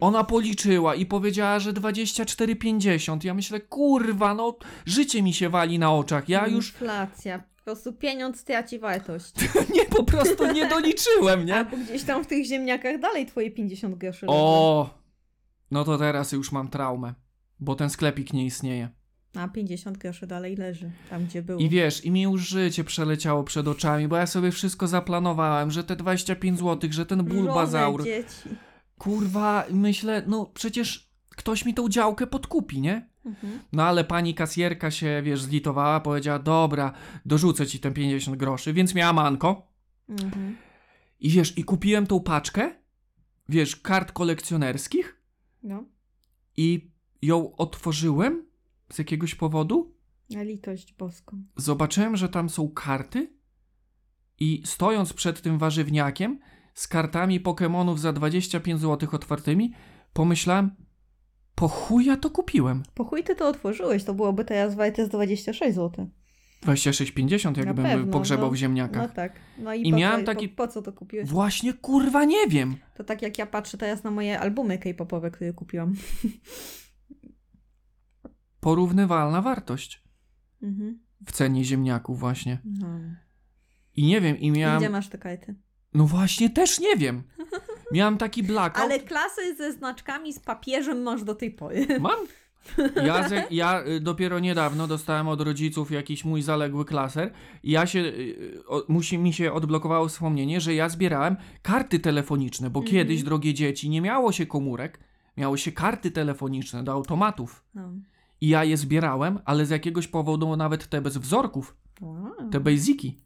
[0.00, 3.24] Ona policzyła i powiedziała, że 24,50.
[3.24, 6.28] Ja myślę, kurwa, no życie mi się wali na oczach.
[6.28, 7.38] Ja już Inflacja.
[7.38, 9.34] Po prostu pieniądz traci wartość.
[9.74, 11.56] nie, po prostu nie doliczyłem, nie?
[11.56, 14.26] Albo gdzieś tam w tych ziemniakach dalej twoje 50 groszy.
[14.28, 14.90] O,
[15.70, 17.14] no to teraz już mam traumę,
[17.60, 18.88] bo ten sklepik nie istnieje.
[19.34, 21.60] A 50 groszy dalej leży, tam gdzie było.
[21.60, 25.84] I wiesz, i mi już życie przeleciało przed oczami, bo ja sobie wszystko zaplanowałem, że
[25.84, 28.00] te 25 zł, że ten bulbazaur.
[28.00, 28.48] Żonę, dzieci.
[28.98, 33.10] Kurwa, myślę, no przecież ktoś mi tą działkę podkupi, nie?
[33.24, 33.60] Mhm.
[33.72, 36.92] No ale pani kasjerka się, wiesz, zlitowała, powiedziała, dobra,
[37.26, 39.72] dorzucę ci te 50 groszy, więc miała manko.
[40.08, 40.56] Mhm.
[41.20, 42.74] I wiesz, i kupiłem tą paczkę,
[43.48, 45.20] wiesz, kart kolekcjonerskich
[45.62, 45.84] No,
[46.56, 46.89] i
[47.22, 48.46] ją otworzyłem
[48.92, 49.94] z jakiegoś powodu.
[50.30, 51.42] na litość boską.
[51.56, 53.32] zobaczyłem, że tam są karty
[54.40, 56.38] i stojąc przed tym warzywniakiem
[56.74, 59.74] z kartami Pokémonów za 25 zł otwartymi,
[60.12, 60.70] pomyślałem,
[61.54, 62.82] po chuj ja to kupiłem.
[62.94, 66.10] Po chuj ty to otworzyłeś, to byłoby teraz z 26 zł.
[66.66, 68.52] 26,50 jakbym pewno, pogrzebał no.
[68.52, 69.08] w ziemniakach.
[69.08, 69.32] No tak.
[69.58, 71.28] No i, I po, miałem taki- po, po co to kupiłeś?
[71.28, 72.76] Właśnie kurwa nie wiem.
[72.96, 75.94] To tak jak ja patrzę teraz na moje albumy K-popowe, które kupiłam.
[78.60, 80.02] Porównywalna wartość
[80.62, 80.98] Mhm.
[81.26, 82.58] w cenie ziemniaków właśnie.
[82.64, 82.86] No.
[83.96, 84.52] I nie wiem, i.
[84.52, 85.54] Gdzie masz te karty?
[85.94, 87.22] No właśnie, też nie wiem.
[87.92, 88.84] Miałem taki blackout.
[88.84, 91.86] Ale klasy ze znaczkami z papieżem masz do tej pory.
[92.00, 92.18] Mam.
[93.04, 97.32] Ja, ze, ja y, dopiero niedawno dostałem od rodziców jakiś mój zaległy klaser
[97.62, 102.70] i ja się, y, o, musi mi się odblokowało wspomnienie, że ja zbierałem karty telefoniczne,
[102.70, 102.92] bo Mhm.
[102.96, 105.00] kiedyś, drogie dzieci, nie miało się komórek,
[105.36, 107.64] miało się karty telefoniczne do automatów.
[107.74, 107.92] No.
[108.40, 112.50] I ja je zbierałem, ale z jakiegoś powodu nawet te bez wzorków, Wow.
[112.50, 113.20] te basiki.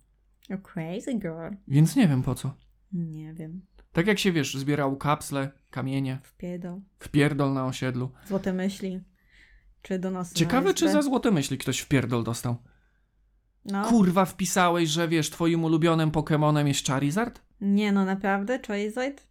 [0.50, 1.54] A crazy girl.
[1.68, 2.54] Więc nie wiem po co.
[2.92, 3.60] Nie wiem.
[3.92, 6.80] Tak jak się, wiesz, zbierał kapsle, kamienie, Wpierdol.
[6.98, 8.10] wpierdol na osiedlu.
[8.26, 9.00] Złote myśli.
[9.82, 12.56] Czy do nas Ciekawe, czy za złote myśli ktoś wpierdol dostał.
[13.64, 13.84] No.
[13.84, 17.42] Kurwa, wpisałeś, że wiesz, twoim ulubionym Pokemonem jest Charizard?
[17.60, 18.58] Nie no, naprawdę?
[18.66, 19.26] Charizard?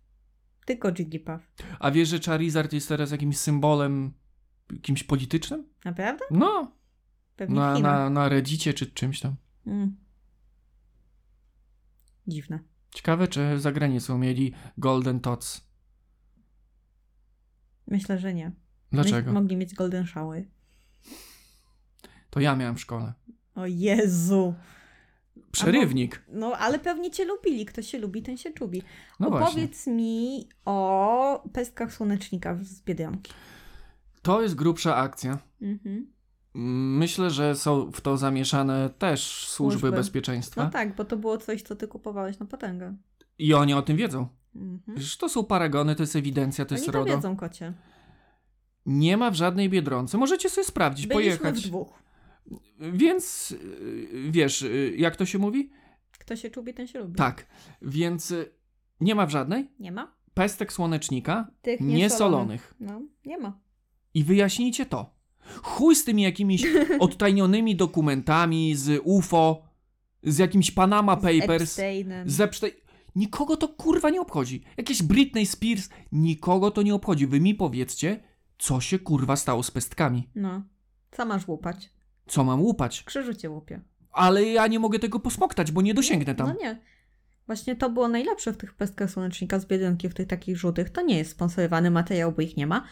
[0.65, 1.51] Tylko Jigglypuff.
[1.79, 4.13] A wiesz, że Charizard jest teraz jakimś symbolem
[4.82, 5.69] kimś politycznym?
[5.86, 6.26] Naprawdę?
[6.32, 6.71] No,
[7.36, 9.36] Pewnie na, na, na Reddicie czy czymś tam.
[9.67, 9.95] Mm.
[12.28, 12.59] Dziwne.
[12.91, 15.67] Ciekawe, czy za granicą mieli Golden Tots.
[17.88, 18.51] Myślę, że nie.
[18.91, 19.34] Dlaczego?
[19.34, 20.45] My, mogli mieć Golden Shower.
[22.30, 23.13] To ja miałem w szkole.
[23.55, 24.53] O Jezu.
[25.51, 26.24] Przerywnik.
[26.28, 27.65] No, ale pewnie cię lubili.
[27.65, 28.82] Kto się lubi, ten się czubi.
[29.19, 29.47] No właśnie.
[29.47, 33.34] Opowiedz mi o pestkach słonecznika z Biedronki.
[34.24, 35.38] To jest grubsza akcja.
[35.61, 36.13] Mhm.
[36.97, 39.97] Myślę, że są w to zamieszane też służby, Służby.
[39.97, 40.63] bezpieczeństwa.
[40.63, 42.95] No tak, bo to było coś, co ty kupowałeś na potęgę.
[43.39, 44.28] I oni o tym wiedzą.
[44.55, 44.97] Mhm.
[44.97, 47.15] Przecież to są paragony, to jest ewidencja, to Oni jest to RODO.
[47.15, 47.74] wiedzą, kocie.
[48.86, 50.17] Nie ma w żadnej Biedronce.
[50.17, 51.63] Możecie sobie sprawdzić, Byliśmy pojechać.
[51.63, 52.03] w dwóch.
[52.80, 55.71] Więc y, wiesz, y, jak to się mówi?
[56.19, 57.15] Kto się czubi, ten się lubi.
[57.15, 57.45] Tak.
[57.82, 58.51] Więc y,
[59.01, 60.11] nie ma w żadnej Nie ma?
[60.34, 62.74] pestek słonecznika Tych niesolonych.
[62.80, 63.59] No, nie ma.
[64.14, 65.14] I wyjaśnijcie to.
[65.64, 66.64] Chuj z tymi jakimiś
[66.99, 69.64] odtajnionymi dokumentami z UFO,
[70.24, 72.30] z jakimś Panama Z Papers, Epsteinem.
[72.30, 72.74] z Epstein.
[73.16, 74.64] Nikogo to kurwa nie obchodzi.
[74.78, 77.28] Jakieś Britney Spears, nikogo to nie obchodzi.
[77.28, 78.20] Wy mi powiedzcie,
[78.59, 80.30] co się kurwa stało z pestkami.
[80.36, 80.61] No.
[81.11, 81.89] Co masz łupać?
[82.28, 83.03] Co mam łupać?
[83.03, 83.82] Krzyżu cię łupie.
[84.11, 86.47] Ale ja nie mogę tego posmoktać, bo nie dosięgnę tam.
[86.47, 86.82] No nie.
[87.45, 90.89] Właśnie to było najlepsze w tych pestkach słonecznika z Biedronki, w tych takich żółtych.
[90.89, 92.84] To nie jest sponsorowany materiał, bo ich nie ma.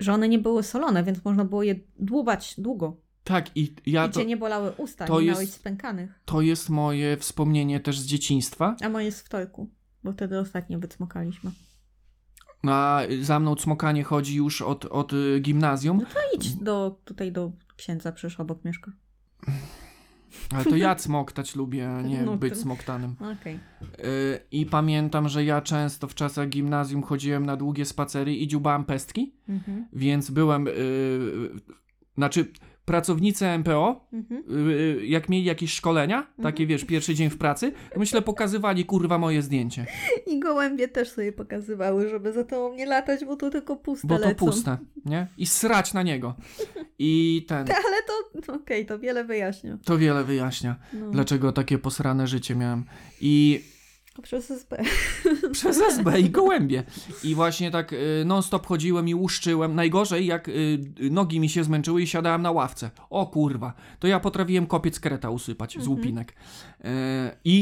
[0.00, 2.96] Że one nie były solone, więc można było je dłubać długo.
[3.24, 6.20] Tak, i ja I to, cię nie bolały usta, to nie jest- miałeś spękanych.
[6.24, 8.76] to jest moje wspomnienie też z dzieciństwa.
[8.84, 9.70] A moje jest w torku,
[10.04, 11.50] bo wtedy ostatnio wycmokaliśmy.
[12.64, 17.32] No, a za mną cmokanie chodzi już od, od y, gimnazjum, No idź do, tutaj
[17.32, 18.92] do księdza, przecież obok mieszka.
[20.54, 23.14] Ale to ja cmoktać lubię, a nie No być to- smoktanym.
[23.40, 23.54] Okej.
[23.54, 23.58] Y,
[24.52, 29.32] I pamiętam, że ja często w czasach gimnazjum chodziłem na długie spacery i dziubałem pestki,
[29.48, 29.86] Mhm.
[29.92, 30.70] więc byłem, y,
[32.16, 32.52] znaczy
[32.90, 34.42] pracownicy MPO, Mhm.
[34.68, 34.72] y,
[35.02, 39.18] y, jak mieli jakieś szkolenia, takie wiesz, pierwszy dzień w pracy, to myślę pokazywali kurwa
[39.18, 39.86] moje zdjęcie,
[40.26, 44.18] I gołębie też sobie pokazywały, żeby za tobą nie latać, bo to tylko puste bo
[44.18, 44.46] to lecą.
[44.46, 45.26] puste, nie?
[45.38, 46.34] I srać na niego.
[46.98, 47.96] I ten, Ale
[48.46, 49.78] to, okej, to wiele wyjaśnia.
[49.84, 51.10] to wiele wyjaśnia, No.
[51.10, 52.84] dlaczego takie posrane życie miałem.
[53.20, 53.60] I
[54.22, 54.76] Przez SB.
[55.52, 56.82] Przez SB i gołębie.
[57.24, 59.74] I właśnie tak y, non-stop chodziłem i łuszczyłem.
[59.74, 60.78] Najgorzej, jak y,
[61.10, 62.90] nogi mi się zmęczyły i siadałem na ławce.
[63.10, 65.96] O kurwa, to ja potrafiłem kopiec kreta usypać z Mhm.
[65.96, 66.32] łupinek.
[66.32, 66.84] Y,
[67.44, 67.58] i,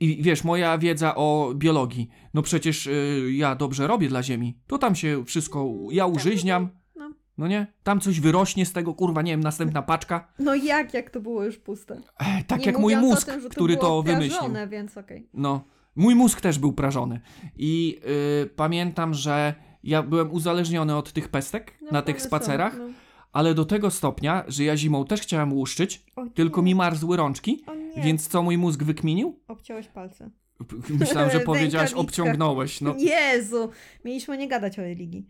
[0.00, 2.08] i, I wiesz, moja wiedza o biologii.
[2.34, 4.58] No przecież y, ja dobrze robię dla ziemi.
[4.66, 6.68] To tam się wszystko, ja użyźniam.
[6.96, 7.10] No.
[7.38, 7.66] No nie?
[7.82, 10.28] Tam coś wyrośnie z tego, kurwa, nie wiem, następna paczka.
[10.38, 12.00] No jak, jak to było już puste?
[12.18, 14.50] E, tak Nie jak mój mózg, tym, że który to wymyślił.
[14.68, 15.28] więc okej.
[15.34, 15.64] No,
[15.96, 17.20] mój mózg też był prażony.
[17.56, 18.00] I
[18.44, 22.76] y, pamiętam, że ja byłem uzależniony od tych pestek No, na tych one są, spacerach,
[22.78, 22.84] no.
[23.32, 27.16] ale do tego stopnia, że ja zimą też chciałem łuszczyć, O nie, tylko mi marzły
[27.16, 27.72] rączki, O
[28.04, 29.40] więc co mój mózg wykminił?
[29.48, 30.30] obciąłeś palce.
[31.00, 32.94] Myślałem, że powiedziałaś obciągnąłeś, no
[33.32, 33.70] Jezu,
[34.04, 35.26] mieliśmy nie gadać o religii.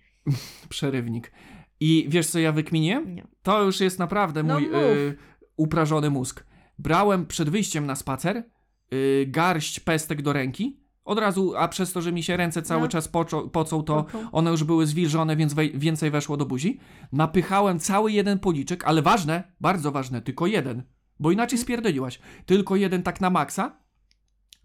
[0.69, 1.33] przerywnik.
[1.81, 3.15] I wiesz co ja wykminiłem?
[3.15, 3.27] Nie.
[3.43, 5.17] To już jest naprawdę No mój y,
[5.57, 6.45] uprażony mózg.
[6.79, 8.45] Brałem przed wyjściem na spacer
[8.93, 12.83] y, garść pestek do ręki, od razu, a przez to, że mi się ręce cały
[12.83, 12.89] No.
[12.89, 14.31] czas poczo, pocą, to Pocą.
[14.33, 16.81] one już były zwilżone, więc wej- więcej weszło do buzi.
[17.13, 20.83] Napychałem cały jeden policzek, ale ważne, bardzo ważne, tylko jeden,
[21.21, 21.63] bo inaczej Mhm.
[21.65, 22.19] spierdoliłaś.
[22.47, 23.77] Tylko jeden tak na maksa,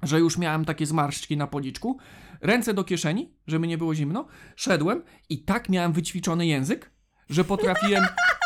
[0.04, 1.98] że już miałem takie zmarszczki na policzku.
[2.42, 4.28] Ręce do kieszeni, żeby nie było zimno.
[4.56, 6.92] Szedłem i tak miałem wyćwiczony język,
[7.30, 8.04] że potrafiłem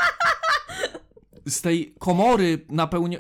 [1.48, 2.66] z tej komory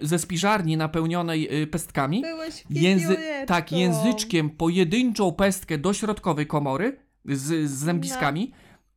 [0.01, 3.17] ze spiżarni napełnionej y, pestkami Byłeś Języ
[3.47, 8.51] tak, języczkiem pojedynczą pestkę do środkowej komory z, z zębiskami,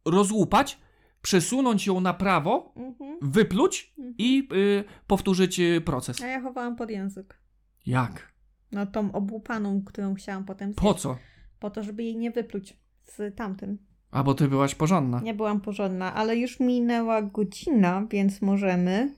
[0.04, 0.78] rozłupać,
[1.22, 3.18] przesunąć ją na prawo, Mhm.
[3.22, 4.14] wypluć Mhm.
[4.18, 6.22] i y, powtórzyć y, proces.
[6.22, 7.38] A ja chowałam pod język.
[7.86, 8.32] Jak?
[8.72, 10.80] No tą obłupaną, którą chciałam potem zjeść.
[10.82, 11.18] Po co?
[11.58, 13.78] Po to, żeby jej nie wypluć z tamtym.
[14.14, 15.20] A bo ty byłaś porządna.
[15.20, 19.14] Nie byłam porządna, ale już minęła godzina, więc możemy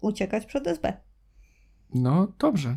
[0.00, 0.92] uciekać przed SB.
[1.94, 2.76] No dobrze.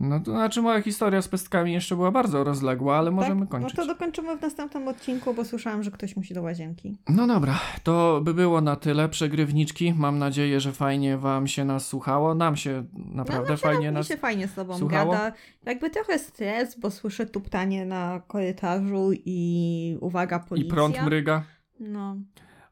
[0.00, 3.48] No to znaczy moja historia z pestkami jeszcze była bardzo rozległa, ale możemy tak?
[3.48, 3.76] kończyć.
[3.76, 6.96] No to dokończymy w następnym odcinku, bo słyszałam, że ktoś musi do łazienki.
[7.08, 9.08] No dobra, to by było na tyle.
[9.08, 9.94] Przegrywniczki.
[9.94, 12.34] Mam nadzieję, że fajnie wam się nas słuchało.
[12.34, 15.12] Nam się naprawdę no, fajnie Mi nas się fajnie z tobą słuchało?
[15.12, 15.32] gada.
[15.64, 20.74] Jakby trochę stres, bo słyszę tuptanie na korytarzu i uwaga, i policja.
[20.74, 21.44] prąd mryga.
[21.80, 22.16] No,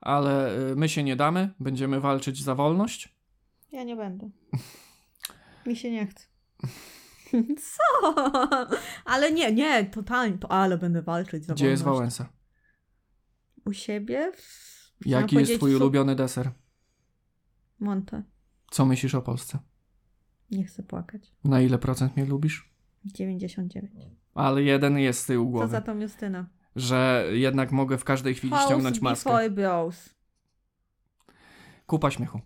[0.01, 3.15] ale y, my się nie damy, będziemy walczyć za wolność.
[3.73, 4.31] ja nie będę.
[5.67, 6.27] Mi się nie chce.
[7.57, 8.15] Co?
[9.05, 12.17] Ale nie, nie, totalnie, to ale będę walczyć za Gdzie jest wolność.
[12.19, 12.37] Wałęsa?
[13.65, 14.33] U siebie?
[14.37, 15.07] W...
[15.07, 16.51] Jaki chciałam jest powiedzieć twój ulubiony deser?
[17.81, 18.23] Monte.
[18.71, 19.59] Co myślisz o Polsce?
[20.51, 21.33] Nie chcę płakać.
[21.45, 22.73] Na ile procent mnie lubisz?
[23.05, 23.91] 99.
[24.35, 26.47] Ale jeden jest z tyłu Co głowy, za tą Justynę?
[26.77, 29.49] że jednak mogę w każdej chwili ściągnąć maskę.
[29.49, 29.91] before.
[31.87, 32.41] Kupa śmiechu.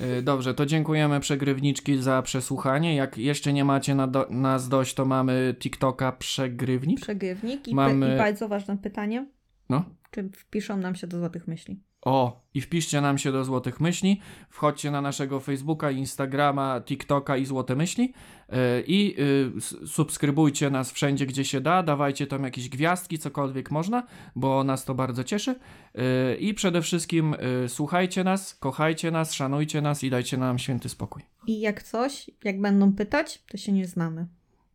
[0.00, 2.94] Y, Dobrze, to dziękujemy przegrywniczki za przesłuchanie.
[2.94, 7.00] Jak jeszcze nie macie na do, nas dość, to mamy TikToka przegrywnik.
[7.00, 9.26] Przegrywnik i, Mamy- i bardzo ważne pytanie.
[9.68, 9.84] No.
[10.10, 11.80] Czy wpiszą nam się do złotych myśli?
[12.02, 14.20] O, i wpiszcie nam się do Złotych Myśli,
[14.50, 18.12] wchodźcie na naszego Facebooka, Instagrama, TikToka i Złote Myśli
[18.48, 19.16] yy, i
[19.56, 24.84] s- subskrybujcie nas wszędzie, gdzie się da, dawajcie tam jakieś gwiazdki, cokolwiek można, bo nas
[24.84, 25.54] to bardzo cieszy
[25.94, 26.02] yy,
[26.36, 31.22] i przede wszystkim yy, słuchajcie nas, kochajcie nas, szanujcie nas i dajcie nam święty spokój.
[31.46, 34.26] I jak coś, jak będą pytać, to się nie znamy.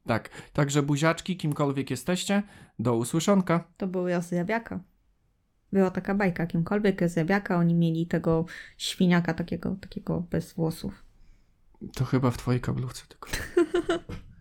[0.08, 2.44] Tak, także buziaczki, kimkolwiek jesteście,
[2.80, 3.64] do usłyszonka.
[3.78, 4.80] To był Rozrabiaka.
[5.76, 8.46] Była taka bajka, kimkolwiek Rozrabiaka, oni mieli tego
[8.78, 11.04] świniaka takiego, takiego bez włosów.
[11.94, 13.30] To chyba w twojej kablówce tylko.